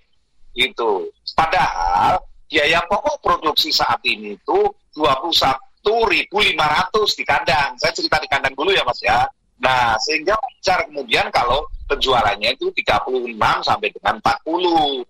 gitu. 0.54 1.10
Padahal 1.34 2.22
biaya 2.50 2.82
pokok 2.90 3.22
produksi 3.22 3.70
saat 3.70 4.02
ini 4.04 4.36
itu 4.36 4.60
21.500 4.98 7.18
di 7.18 7.24
kandang. 7.24 7.78
Saya 7.78 7.94
cerita 7.94 8.18
di 8.18 8.28
kandang 8.28 8.58
dulu 8.58 8.74
ya 8.74 8.84
Mas 8.84 9.00
ya. 9.02 9.30
Nah, 9.60 9.96
sehingga 10.00 10.40
wajar 10.40 10.88
kemudian 10.88 11.28
kalau 11.36 11.68
penjualannya 11.88 12.56
itu 12.56 12.72
36 12.74 13.64
sampai 13.64 13.90
dengan 13.92 14.16
40. 14.24 15.04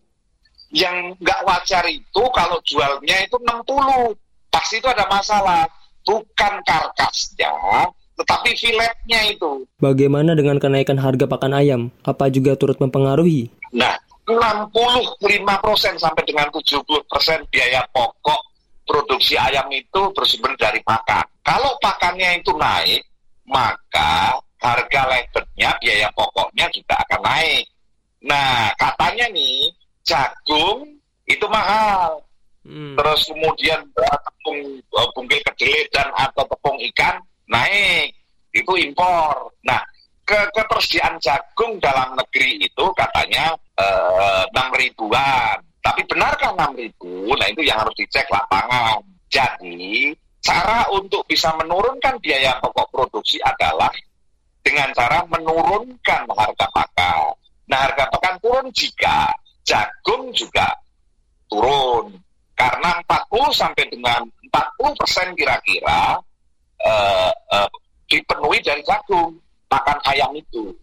Yang 0.69 0.97
nggak 1.17 1.41
wajar 1.49 1.83
itu 1.89 2.23
kalau 2.33 2.57
jualnya 2.65 3.17
itu 3.25 3.37
60. 3.41 4.13
Pasti 4.49 4.81
itu 4.81 4.89
ada 4.89 5.05
masalah. 5.09 5.65
Bukan 6.09 6.53
karkasnya, 6.65 7.53
tetapi 8.17 8.49
filetnya 8.57 9.29
itu. 9.29 9.61
Bagaimana 9.77 10.33
dengan 10.33 10.57
kenaikan 10.57 10.97
harga 10.97 11.29
pakan 11.29 11.53
ayam? 11.53 11.93
Apa 12.01 12.33
juga 12.33 12.57
turut 12.57 12.81
mempengaruhi? 12.81 13.53
Nah, 13.77 13.93
65% 14.25 16.01
sampai 16.01 16.23
dengan 16.25 16.49
70% 16.49 17.45
biaya 17.53 17.85
pokok 17.93 18.41
produksi 18.89 19.37
ayam 19.37 19.69
itu 19.69 20.01
bersumber 20.17 20.57
dari 20.57 20.81
pakan. 20.81 21.21
Kalau 21.45 21.77
pakannya 21.77 22.41
itu 22.41 22.49
naik, 22.57 23.05
maka 23.45 24.33
harga 24.57 25.01
labelnya, 25.05 25.77
biaya 25.77 26.09
pokoknya 26.17 26.65
juga 26.73 26.97
akan 27.05 27.21
naik. 27.21 27.65
Nah, 28.25 28.73
katanya 28.81 29.29
nih, 29.29 29.69
jagung 30.01 30.89
itu 31.29 31.45
mahal. 31.45 32.25
Hmm. 32.67 32.95
Terus 32.99 33.21
kemudian 33.31 33.79
tepung 33.95 34.59
uh, 34.93 35.09
bungkil 35.15 35.39
kedelai 35.53 35.83
dan 35.95 36.07
atau 36.15 36.43
tepung 36.47 36.77
ikan 36.91 37.19
naik. 37.47 38.13
Itu 38.49 38.73
impor. 38.75 39.53
Nah, 39.61 39.79
ke 40.29 40.37
ketersediaan 40.53 41.17
jagung 41.17 41.81
dalam 41.81 42.13
negeri 42.13 42.61
itu 42.61 42.85
katanya 42.93 43.49
eh, 43.81 44.43
enam 44.53 44.69
ribuan. 44.77 45.57
Tapi 45.81 46.05
benarkah 46.05 46.53
enam 46.53 46.77
ribu? 46.77 47.33
Nah 47.33 47.49
itu 47.49 47.65
yang 47.65 47.81
harus 47.81 47.97
dicek 47.97 48.29
lapangan. 48.29 49.01
Jadi 49.25 50.13
cara 50.45 50.85
untuk 50.93 51.25
bisa 51.25 51.49
menurunkan 51.57 52.21
biaya 52.21 52.61
pokok 52.61 52.93
produksi 52.93 53.41
adalah 53.41 53.89
dengan 54.61 54.93
cara 54.93 55.25
menurunkan 55.25 56.29
harga 56.29 56.67
pakan. 56.77 57.33
Nah 57.65 57.79
harga 57.89 58.05
pakan 58.13 58.35
turun 58.37 58.67
jika 58.69 59.33
jagung 59.65 60.29
juga 60.37 60.77
turun. 61.49 62.13
Karena 62.59 62.99
40 63.07 63.55
sampai 63.55 63.87
dengan 63.87 64.27
40 64.51 64.99
persen 64.99 65.31
kira-kira 65.31 66.19
eh, 66.83 67.31
eh, 67.55 67.69
dipenuhi 68.11 68.59
dari 68.59 68.83
jagung 68.83 69.39
pakan 69.71 69.95
ayam 70.11 70.35
itu. 70.35 70.75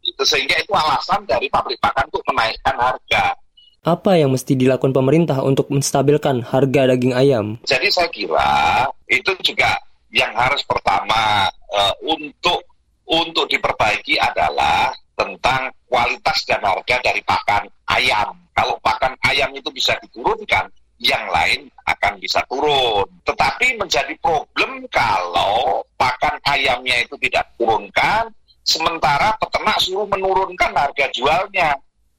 Itu 0.00 0.22
sehingga 0.24 0.56
itu 0.56 0.72
alasan 0.72 1.28
dari 1.28 1.52
pabrik 1.52 1.76
pakan 1.76 2.08
untuk 2.08 2.24
menaikkan 2.32 2.72
harga. 2.80 3.36
Apa 3.84 4.16
yang 4.16 4.32
mesti 4.32 4.56
dilakukan 4.56 4.96
pemerintah 4.96 5.40
untuk 5.44 5.68
menstabilkan 5.68 6.40
harga 6.44 6.96
daging 6.96 7.12
ayam? 7.16 7.60
Jadi 7.68 7.88
saya 7.92 8.08
kira 8.08 8.88
itu 9.08 9.32
juga 9.44 9.76
yang 10.12 10.32
harus 10.36 10.60
pertama 10.64 11.48
uh, 11.72 11.94
untuk 12.04 12.60
untuk 13.08 13.48
diperbaiki 13.48 14.20
adalah 14.20 14.92
tentang 15.16 15.72
kualitas 15.88 16.44
dan 16.48 16.60
harga 16.64 16.96
dari 17.02 17.20
pakan 17.24 17.66
ayam. 17.88 18.36
Kalau 18.52 18.76
pakan 18.84 19.16
ayam 19.24 19.50
itu 19.56 19.72
bisa 19.72 19.96
diturunkan, 20.04 20.68
yang 21.00 21.24
lain 21.32 21.72
akan 21.88 22.20
bisa 22.20 22.44
turun. 22.46 23.08
Tetapi 23.24 23.80
menjadi 23.80 24.12
problem 24.20 24.84
kalau 24.92 25.80
pakan 25.96 26.36
ayamnya 26.44 27.00
itu 27.00 27.16
tidak 27.24 27.48
turunkan, 27.56 28.28
sementara 28.60 29.32
peternak 29.40 29.80
suruh 29.80 30.06
menurunkan 30.06 30.76
harga 30.76 31.08
jualnya. 31.16 31.72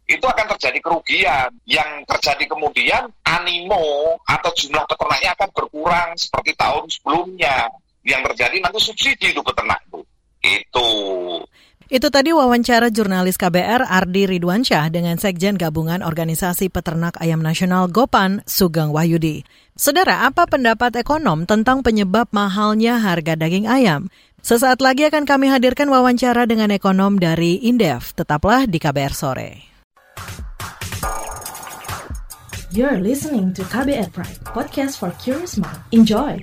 Itu 0.10 0.28
akan 0.28 0.58
terjadi 0.58 0.82
kerugian. 0.82 1.50
Yang 1.64 2.04
terjadi 2.10 2.44
kemudian 2.50 3.08
animo 3.24 4.18
atau 4.28 4.52
jumlah 4.52 4.84
peternaknya 4.90 5.32
akan 5.38 5.50
berkurang 5.56 6.10
seperti 6.18 6.52
tahun 6.58 6.90
sebelumnya. 6.90 7.70
Yang 8.02 8.34
terjadi 8.34 8.66
nanti 8.66 8.82
subsidi 8.82 9.32
itu 9.32 9.40
peternak 9.46 9.80
itu. 9.88 10.02
Itu. 10.42 10.90
Itu 11.92 12.08
tadi 12.08 12.32
wawancara 12.32 12.88
jurnalis 12.88 13.36
KBR 13.36 13.84
Ardi 13.84 14.24
Ridwansyah 14.24 14.88
dengan 14.96 15.20
Sekjen 15.20 15.60
Gabungan 15.60 16.00
Organisasi 16.00 16.72
Peternak 16.72 17.20
Ayam 17.20 17.44
Nasional 17.44 17.92
Gopan, 17.92 18.40
Sugeng 18.48 18.96
Wahyudi. 18.96 19.44
Saudara, 19.76 20.24
apa 20.24 20.48
pendapat 20.48 20.96
ekonom 20.96 21.44
tentang 21.44 21.84
penyebab 21.84 22.32
mahalnya 22.32 22.96
harga 22.96 23.36
daging 23.36 23.68
ayam? 23.68 24.08
Sesaat 24.40 24.80
lagi 24.80 25.04
akan 25.12 25.27
kami 25.27 25.51
hadirkan 25.51 25.92
wawancara 25.92 26.48
dengan 26.48 26.72
ekonom 26.72 27.20
dari 27.20 27.60
Indef. 27.60 28.16
Tetaplah 28.16 28.72
di 28.72 28.80
KBR 28.80 29.12
Sore. 29.12 29.51
You're 32.72 33.04
listening 33.04 33.51
to 33.60 33.68
KBR 33.68 34.16
Pride, 34.16 34.40
podcast 34.48 34.96
for 34.96 35.12
curious 35.20 35.60
mind. 35.60 35.84
Enjoy! 35.92 36.40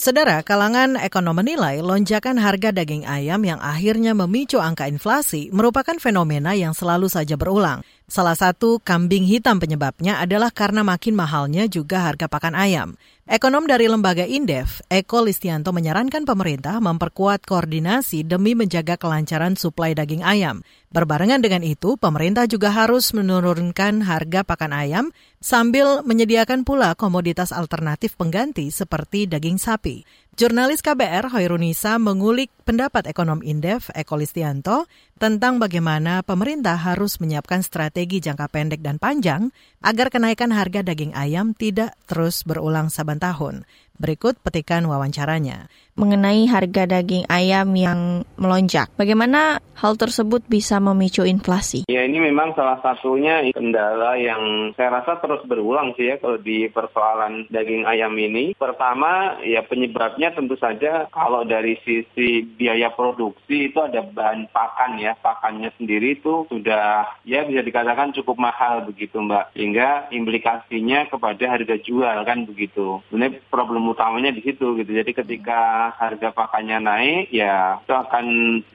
Saudara, 0.00 0.40
kalangan 0.40 0.96
ekonom 0.96 1.36
menilai 1.36 1.84
lonjakan 1.84 2.40
harga 2.40 2.72
daging 2.72 3.04
ayam 3.04 3.44
yang 3.44 3.60
akhirnya 3.60 4.16
memicu 4.16 4.56
angka 4.56 4.88
inflasi 4.88 5.52
merupakan 5.52 5.92
fenomena 6.00 6.56
yang 6.56 6.72
selalu 6.72 7.12
saja 7.12 7.36
berulang. 7.36 7.84
Salah 8.10 8.34
satu 8.34 8.82
kambing 8.82 9.22
hitam 9.22 9.62
penyebabnya 9.62 10.18
adalah 10.18 10.50
karena 10.50 10.82
makin 10.82 11.14
mahalnya 11.14 11.70
juga 11.70 12.10
harga 12.10 12.26
pakan 12.26 12.58
ayam. 12.58 12.98
Ekonom 13.30 13.70
dari 13.70 13.86
lembaga 13.86 14.26
Indef, 14.26 14.82
Eko 14.90 15.22
Listianto 15.22 15.70
menyarankan 15.70 16.26
pemerintah 16.26 16.82
memperkuat 16.82 17.46
koordinasi 17.46 18.26
demi 18.26 18.58
menjaga 18.58 18.98
kelancaran 18.98 19.54
suplai 19.54 19.94
daging 19.94 20.26
ayam. 20.26 20.66
Berbarengan 20.90 21.38
dengan 21.38 21.62
itu, 21.62 21.94
pemerintah 21.94 22.50
juga 22.50 22.74
harus 22.74 23.14
menurunkan 23.14 24.02
harga 24.02 24.42
pakan 24.42 24.74
ayam 24.74 25.06
sambil 25.38 26.02
menyediakan 26.02 26.66
pula 26.66 26.98
komoditas 26.98 27.54
alternatif 27.54 28.18
pengganti 28.18 28.74
seperti 28.74 29.30
daging 29.30 29.62
sapi. 29.62 30.02
Jurnalis 30.38 30.78
KBR 30.78 31.34
Hoirunisa 31.34 31.98
mengulik 31.98 32.54
pendapat 32.62 33.10
ekonom 33.10 33.42
Indef 33.42 33.90
Eko 33.90 34.14
Listianto 34.14 34.86
tentang 35.18 35.58
bagaimana 35.58 36.22
pemerintah 36.22 36.78
harus 36.78 37.18
menyiapkan 37.18 37.66
strategi 37.66 38.22
jangka 38.22 38.46
pendek 38.46 38.78
dan 38.78 39.02
panjang 39.02 39.50
agar 39.82 40.06
kenaikan 40.06 40.54
harga 40.54 40.86
daging 40.86 41.18
ayam 41.18 41.50
tidak 41.50 41.98
terus 42.06 42.46
berulang 42.46 42.94
saban 42.94 43.18
tahun. 43.18 43.66
Berikut 43.98 44.38
petikan 44.38 44.86
wawancaranya. 44.86 45.66
Mengenai 46.00 46.48
harga 46.48 46.88
daging 46.88 47.28
ayam 47.28 47.76
yang 47.76 48.24
melonjak, 48.40 48.88
bagaimana 48.96 49.60
hal 49.76 50.00
tersebut 50.00 50.40
bisa 50.48 50.80
memicu 50.80 51.28
inflasi? 51.28 51.84
Ya 51.92 52.08
ini 52.08 52.20
memang 52.20 52.56
salah 52.56 52.80
satunya 52.80 53.44
kendala 53.52 54.16
yang 54.16 54.72
saya 54.80 55.00
rasa 55.00 55.20
terus 55.20 55.44
berulang 55.44 55.92
sih 56.00 56.08
ya 56.08 56.16
kalau 56.16 56.40
di 56.40 56.72
persoalan 56.72 57.48
daging 57.52 57.84
ayam 57.84 58.16
ini. 58.16 58.56
Pertama 58.56 59.40
ya 59.44 59.60
penyebabnya 59.60 60.32
tentu 60.32 60.56
saja 60.56 61.04
kalau 61.12 61.44
dari 61.44 61.76
sisi 61.84 62.48
biaya 62.48 62.92
produksi 62.96 63.68
itu 63.68 63.80
ada 63.84 64.00
bahan 64.00 64.48
pakan 64.48 65.00
ya, 65.04 65.12
pakannya 65.20 65.68
sendiri 65.76 66.16
itu 66.16 66.48
sudah 66.48 67.20
ya 67.28 67.44
bisa 67.44 67.60
dikatakan 67.60 68.16
cukup 68.16 68.40
mahal 68.40 68.88
begitu 68.88 69.20
Mbak. 69.20 69.52
Sehingga 69.52 70.08
implikasinya 70.12 71.12
kepada 71.12 71.44
harga 71.44 71.76
jual 71.76 72.24
kan 72.24 72.48
begitu. 72.48 73.04
Ini 73.12 73.52
problem 73.52 73.92
utamanya 73.92 74.32
di 74.32 74.40
situ 74.40 74.80
gitu. 74.80 74.92
Jadi 74.96 75.12
ketika 75.12 75.89
harga 75.94 76.30
pakannya 76.30 76.78
naik, 76.82 77.24
ya 77.34 77.80
itu 77.82 77.94
akan 77.94 78.26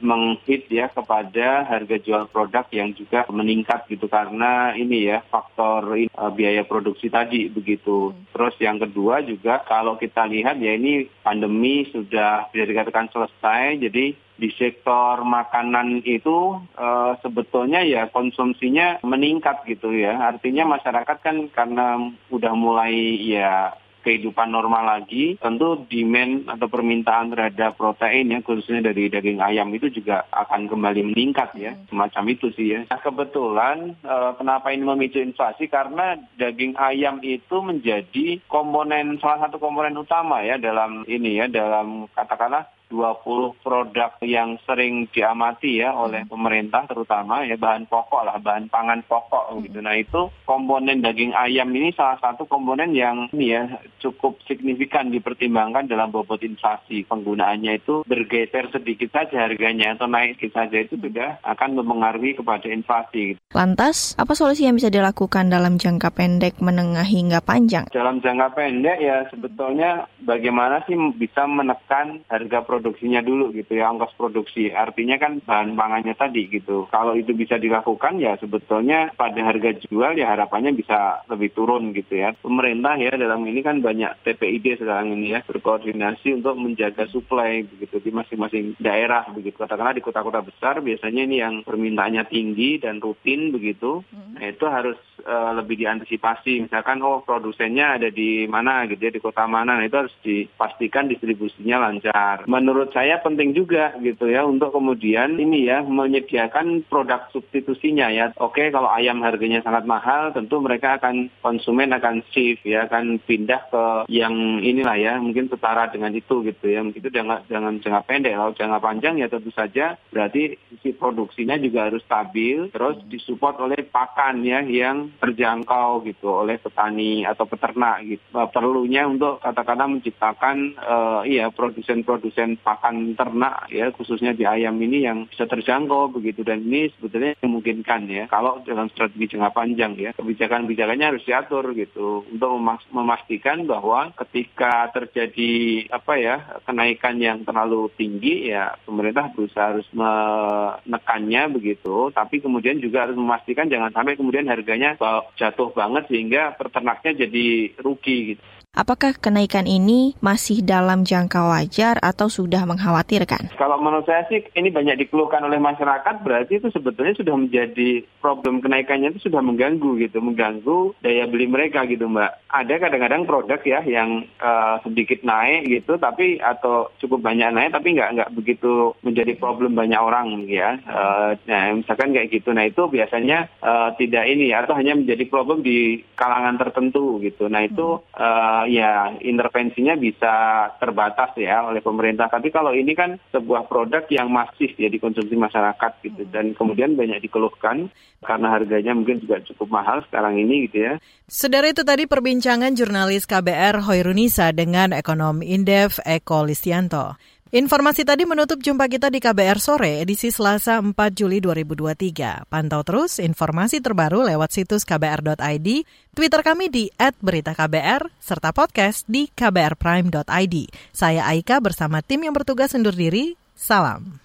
menghit 0.02 0.68
ya 0.72 0.92
kepada 0.92 1.64
harga 1.66 1.96
jual 2.02 2.28
produk 2.30 2.66
yang 2.72 2.92
juga 2.96 3.24
meningkat 3.32 3.88
gitu 3.92 4.08
karena 4.12 4.74
ini 4.76 5.08
ya 5.10 5.24
faktor 5.28 5.96
uh, 5.96 6.32
biaya 6.32 6.64
produksi 6.66 7.08
tadi 7.12 7.48
begitu. 7.48 8.12
Terus 8.36 8.56
yang 8.60 8.82
kedua 8.82 9.22
juga 9.24 9.64
kalau 9.64 9.96
kita 9.96 10.28
lihat 10.28 10.60
ya 10.60 10.76
ini 10.76 11.08
pandemi 11.24 11.88
sudah 11.90 12.50
bisa 12.52 12.66
dikatakan 12.68 13.08
selesai, 13.12 13.80
jadi 13.80 14.16
di 14.36 14.52
sektor 14.60 15.24
makanan 15.24 16.04
itu 16.04 16.60
uh, 16.76 17.16
sebetulnya 17.24 17.80
ya 17.88 18.12
konsumsinya 18.12 19.00
meningkat 19.00 19.64
gitu 19.64 19.96
ya. 19.96 20.20
Artinya 20.20 20.76
masyarakat 20.76 21.18
kan 21.24 21.48
karena 21.56 22.12
udah 22.28 22.54
mulai 22.54 23.16
ya 23.24 23.72
kehidupan 24.06 24.54
normal 24.54 24.86
lagi, 24.86 25.34
tentu 25.42 25.82
demand 25.90 26.46
atau 26.46 26.70
permintaan 26.70 27.34
terhadap 27.34 27.74
protein 27.74 28.30
ya 28.30 28.40
khususnya 28.46 28.94
dari 28.94 29.10
daging 29.10 29.42
ayam 29.42 29.74
itu 29.74 29.90
juga 29.90 30.30
akan 30.30 30.70
kembali 30.70 31.12
meningkat 31.12 31.58
ya, 31.58 31.74
semacam 31.90 32.24
itu 32.30 32.54
sih 32.54 32.78
ya. 32.78 32.82
Nah, 32.86 33.02
kebetulan 33.02 33.98
eh, 34.06 34.32
kenapa 34.38 34.70
ini 34.70 34.86
memicu 34.86 35.18
inflasi? 35.18 35.66
Karena 35.66 36.14
daging 36.38 36.78
ayam 36.78 37.18
itu 37.26 37.58
menjadi 37.66 38.38
komponen 38.46 39.18
salah 39.18 39.50
satu 39.50 39.58
komponen 39.58 39.98
utama 39.98 40.46
ya 40.46 40.62
dalam 40.62 41.02
ini 41.10 41.42
ya 41.42 41.50
dalam 41.50 42.06
katakanlah 42.14 42.75
20 42.90 43.58
produk 43.62 44.12
yang 44.22 44.58
sering 44.64 45.10
diamati 45.10 45.82
ya 45.82 45.92
oleh 45.94 46.26
Hmm. 46.26 46.32
pemerintah 46.32 46.86
terutama 46.86 47.44
ya 47.44 47.58
bahan 47.58 47.90
pokok 47.90 48.22
lah, 48.26 48.38
bahan 48.40 48.70
pangan 48.70 49.02
pokok 49.06 49.52
Hmm. 49.52 49.62
gitu. 49.66 49.80
Nah 49.82 49.96
itu 49.98 50.22
komponen 50.46 51.02
daging 51.02 51.34
ayam 51.34 51.70
ini 51.74 51.92
salah 51.94 52.18
satu 52.22 52.46
komponen 52.46 52.94
yang 52.94 53.30
ini 53.34 53.52
ya 53.52 53.64
cukup 54.00 54.38
signifikan 54.46 55.10
dipertimbangkan 55.10 55.90
dalam 55.90 56.10
bobot 56.10 56.42
inflasi. 56.42 57.04
Penggunaannya 57.06 57.82
itu 57.82 58.06
bergeser 58.06 58.70
sedikit 58.72 59.10
saja 59.12 59.46
harganya 59.46 59.94
atau 59.98 60.06
naik 60.08 60.38
sedikit 60.38 60.62
saja 60.62 60.78
itu 60.82 60.96
sudah 60.98 61.42
akan 61.44 61.80
mempengaruhi 61.82 62.38
kepada 62.38 62.68
inflasi. 62.70 63.38
Lantas, 63.52 64.14
apa 64.20 64.36
solusi 64.36 64.68
yang 64.68 64.76
bisa 64.78 64.92
dilakukan 64.92 65.50
dalam 65.50 65.80
jangka 65.80 66.12
pendek, 66.12 66.60
menengah 66.60 67.06
hingga 67.08 67.40
panjang? 67.42 67.88
Dalam 67.90 68.20
jangka 68.22 68.54
pendek 68.54 68.98
ya 69.00 69.26
sebetulnya 69.32 70.06
bagaimana 70.22 70.84
sih 70.86 70.94
bisa 71.16 71.48
menekan 71.48 72.22
harga 72.28 72.60
produksinya 72.76 73.24
dulu 73.24 73.56
gitu 73.56 73.80
ya 73.80 73.88
ongkos 73.88 74.12
produksi. 74.20 74.76
Artinya 74.76 75.16
kan 75.16 75.40
bahan 75.40 75.80
pangannya 75.80 76.12
tadi 76.12 76.52
gitu. 76.52 76.92
Kalau 76.92 77.16
itu 77.16 77.32
bisa 77.32 77.56
dilakukan 77.56 78.20
ya 78.20 78.36
sebetulnya 78.36 79.16
pada 79.16 79.40
harga 79.40 79.72
jual 79.88 80.20
ya 80.20 80.36
harapannya 80.36 80.76
bisa 80.76 81.24
lebih 81.32 81.56
turun 81.56 81.96
gitu 81.96 82.20
ya. 82.20 82.36
Pemerintah 82.36 83.00
ya 83.00 83.16
dalam 83.16 83.48
ini 83.48 83.64
kan 83.64 83.80
banyak 83.80 84.28
TPID 84.28 84.84
sekarang 84.84 85.16
ini 85.16 85.38
ya 85.38 85.40
berkoordinasi 85.48 86.36
untuk 86.36 86.60
menjaga 86.60 87.08
suplai 87.08 87.64
begitu 87.64 88.04
di 88.04 88.12
masing-masing 88.12 88.76
daerah 88.84 89.24
begitu. 89.32 89.56
Katakanlah 89.56 89.96
di 89.96 90.04
kota-kota 90.04 90.44
besar 90.44 90.84
biasanya 90.84 91.24
ini 91.24 91.38
yang 91.40 91.56
permintaannya 91.64 92.28
tinggi 92.28 92.84
dan 92.84 93.00
rutin 93.00 93.56
begitu. 93.56 94.04
Nah 94.36 94.44
itu 94.44 94.66
harus 94.68 95.00
eh, 95.24 95.52
lebih 95.56 95.80
diantisipasi. 95.80 96.68
Misalkan 96.68 97.00
oh 97.00 97.24
produsennya 97.24 97.96
ada 97.96 98.10
di 98.12 98.44
mana 98.50 98.84
gitu 98.90 99.00
ya 99.00 99.12
di 99.16 99.22
kota 99.24 99.48
mana. 99.48 99.80
Nah 99.80 99.86
itu 99.88 99.96
harus 99.96 100.16
dipastikan 100.26 101.08
distribusinya 101.08 101.88
lancar. 101.88 102.44
Menurut 102.66 102.90
saya 102.98 103.22
penting 103.22 103.54
juga 103.54 103.94
gitu 104.02 104.26
ya 104.26 104.42
untuk 104.42 104.74
kemudian 104.74 105.38
ini 105.38 105.70
ya 105.70 105.86
menyediakan 105.86 106.82
produk 106.90 107.30
substitusinya 107.30 108.10
ya. 108.10 108.34
Oke 108.42 108.74
kalau 108.74 108.90
ayam 108.90 109.22
harganya 109.22 109.62
sangat 109.62 109.86
mahal 109.86 110.34
tentu 110.34 110.58
mereka 110.58 110.98
akan 110.98 111.30
konsumen 111.46 111.94
akan 111.94 112.26
shift 112.34 112.66
ya 112.66 112.90
akan 112.90 113.22
pindah 113.22 113.70
ke 113.70 113.84
yang 114.10 114.34
inilah 114.66 114.98
ya 114.98 115.14
mungkin 115.22 115.46
setara 115.46 115.94
dengan 115.94 116.10
itu 116.18 116.42
gitu 116.42 116.66
ya. 116.66 116.82
Itu 116.90 117.14
jangan 117.14 117.46
jangan 117.46 117.78
jangka 117.78 118.02
pendek 118.10 118.34
kalau 118.34 118.58
jangka 118.58 118.80
panjang 118.82 119.22
ya 119.22 119.30
tentu 119.30 119.54
saja 119.54 119.94
berarti 120.10 120.58
sisi 120.74 120.98
produksinya 120.98 121.62
juga 121.62 121.94
harus 121.94 122.02
stabil 122.02 122.74
terus 122.74 122.98
disupport 123.06 123.70
oleh 123.70 123.86
pakan 123.86 124.42
ya 124.42 124.66
yang 124.66 125.14
terjangkau 125.22 126.02
gitu 126.02 126.34
oleh 126.34 126.58
petani 126.58 127.30
atau 127.30 127.46
peternak 127.46 128.10
gitu. 128.10 128.26
Perlunya 128.50 129.06
untuk 129.06 129.38
katakanlah 129.38 129.86
menciptakan 129.86 130.74
eh, 130.74 131.22
iya 131.30 131.54
produsen-produsen 131.54 132.55
pakan 132.60 133.16
ternak 133.16 133.68
ya 133.72 133.92
khususnya 133.92 134.32
di 134.32 134.44
ayam 134.48 134.76
ini 134.80 135.06
yang 135.06 135.28
bisa 135.28 135.46
terjangkau 135.48 136.12
begitu. 136.14 136.42
Dan 136.42 136.66
ini 136.68 136.92
sebetulnya 136.96 137.36
memungkinkan 137.44 138.02
ya 138.10 138.24
kalau 138.28 138.62
dalam 138.64 138.92
strategi 138.92 139.36
jangka 139.36 139.52
panjang 139.52 139.94
ya. 139.98 140.12
Kebijakan-kebijakannya 140.16 141.06
harus 141.06 141.24
diatur 141.24 141.76
gitu. 141.76 142.24
Untuk 142.30 142.50
memas- 142.56 142.90
memastikan 142.92 143.68
bahwa 143.68 144.14
ketika 144.26 144.90
terjadi 144.94 145.86
apa 145.92 146.14
ya 146.20 146.36
kenaikan 146.64 147.20
yang 147.20 147.44
terlalu 147.44 147.92
tinggi 147.96 148.52
ya 148.52 148.76
pemerintah 148.84 149.32
berusaha 149.32 149.76
harus 149.76 149.88
menekannya 149.96 151.52
begitu. 151.52 152.10
Tapi 152.12 152.42
kemudian 152.42 152.80
juga 152.80 153.08
harus 153.08 153.18
memastikan 153.18 153.70
jangan 153.72 153.92
sampai 153.92 154.16
kemudian 154.16 154.48
harganya 154.48 154.98
jatuh 155.36 155.72
banget 155.72 156.08
sehingga 156.10 156.56
peternaknya 156.56 157.26
jadi 157.26 157.46
rugi 157.80 158.36
gitu. 158.36 158.44
Apakah 158.76 159.16
kenaikan 159.16 159.72
ini 159.72 160.20
masih 160.20 160.60
dalam 160.60 161.08
jangka 161.08 161.48
wajar 161.48 161.96
atau 162.04 162.28
sudah 162.46 162.62
mengkhawatirkan? 162.70 163.58
Kalau 163.58 163.82
menurut 163.82 164.06
saya 164.06 164.30
sih 164.30 164.46
ini 164.54 164.70
banyak 164.70 165.02
dikeluhkan 165.02 165.42
oleh 165.42 165.58
masyarakat 165.58 166.22
berarti 166.22 166.62
itu 166.62 166.70
sebetulnya 166.70 167.18
sudah 167.18 167.34
menjadi 167.34 168.06
problem 168.22 168.62
kenaikannya 168.62 169.18
itu 169.18 169.28
sudah 169.28 169.42
mengganggu 169.42 169.98
gitu, 170.06 170.22
mengganggu 170.22 170.94
daya 171.02 171.26
beli 171.26 171.50
mereka 171.50 171.90
gitu 171.90 172.06
Mbak. 172.06 172.54
Ada 172.54 172.74
kadang-kadang 172.78 173.26
produk 173.26 173.60
ya 173.66 173.82
yang 173.84 174.30
uh, 174.40 174.78
sedikit 174.86 175.26
naik 175.26 175.68
gitu 175.68 175.98
tapi 175.98 176.38
atau 176.38 176.94
cukup 177.02 177.26
banyak 177.26 177.50
naik 177.50 177.74
tapi 177.74 177.98
nggak 177.98 178.12
nggak 178.16 178.34
begitu 178.38 178.94
menjadi 179.02 179.34
problem 179.36 179.74
banyak 179.74 179.98
orang 180.00 180.46
ya. 180.46 180.78
Uh, 180.86 181.34
nah 181.50 181.74
misalkan 181.74 182.14
kayak 182.14 182.30
gitu, 182.30 182.54
nah 182.54 182.64
itu 182.64 182.86
biasanya 182.86 183.50
uh, 183.66 183.90
tidak 183.98 184.30
ini 184.30 184.54
atau 184.54 184.78
hanya 184.78 184.94
menjadi 184.94 185.26
problem 185.26 185.66
di 185.66 186.06
kalangan 186.14 186.62
tertentu 186.62 187.18
gitu. 187.26 187.50
Nah 187.50 187.66
itu 187.66 188.06
uh, 188.14 188.64
ya 188.70 189.18
intervensinya 189.18 189.98
bisa 189.98 190.70
terbatas 190.78 191.34
ya 191.36 191.66
oleh 191.66 191.82
pemerintah. 191.82 192.28
Tapi 192.36 192.52
kalau 192.52 192.76
ini 192.76 192.92
kan 192.92 193.16
sebuah 193.32 193.72
produk 193.72 194.04
yang 194.12 194.28
masif 194.28 194.76
ya 194.76 194.92
dikonsumsi 194.92 195.40
masyarakat 195.40 195.92
gitu 196.04 196.28
dan 196.28 196.52
kemudian 196.52 197.00
banyak 197.00 197.24
dikeluhkan 197.24 197.88
karena 198.20 198.48
harganya 198.52 198.92
mungkin 198.92 199.24
juga 199.24 199.40
cukup 199.48 199.72
mahal 199.72 200.04
sekarang 200.12 200.36
ini 200.36 200.68
gitu 200.68 200.84
ya. 200.84 200.94
Saudara 201.32 201.72
itu 201.72 201.88
tadi 201.88 202.12
perbincangan 202.12 202.76
jurnalis 202.76 203.24
KBR 203.24 203.88
Hoirunisa 203.88 204.52
dengan 204.52 204.92
ekonom 204.92 205.40
Indef 205.40 206.04
Eko 206.04 206.44
Listianto. 206.44 207.16
Informasi 207.54 208.02
tadi 208.02 208.26
menutup 208.26 208.58
jumpa 208.58 208.90
kita 208.90 209.14
di 209.14 209.22
KBR 209.22 209.62
Sore 209.62 210.02
edisi 210.02 210.34
Selasa 210.34 210.82
4 210.82 210.98
Juli 211.14 211.38
2023. 211.38 212.50
Pantau 212.50 212.82
terus 212.82 213.22
informasi 213.22 213.86
terbaru 213.86 214.26
lewat 214.26 214.50
situs 214.50 214.82
kbr.id, 214.82 215.86
Twitter 216.18 216.42
kami 216.42 216.74
di 216.74 216.90
@beritaKBR, 216.98 218.10
serta 218.18 218.50
podcast 218.50 219.06
di 219.06 219.30
kbrprime.id. 219.30 220.56
Saya 220.90 221.22
Aika 221.30 221.62
bersama 221.62 222.02
tim 222.02 222.26
yang 222.26 222.34
bertugas 222.34 222.74
undur 222.74 222.98
diri. 222.98 223.38
Salam. 223.54 224.25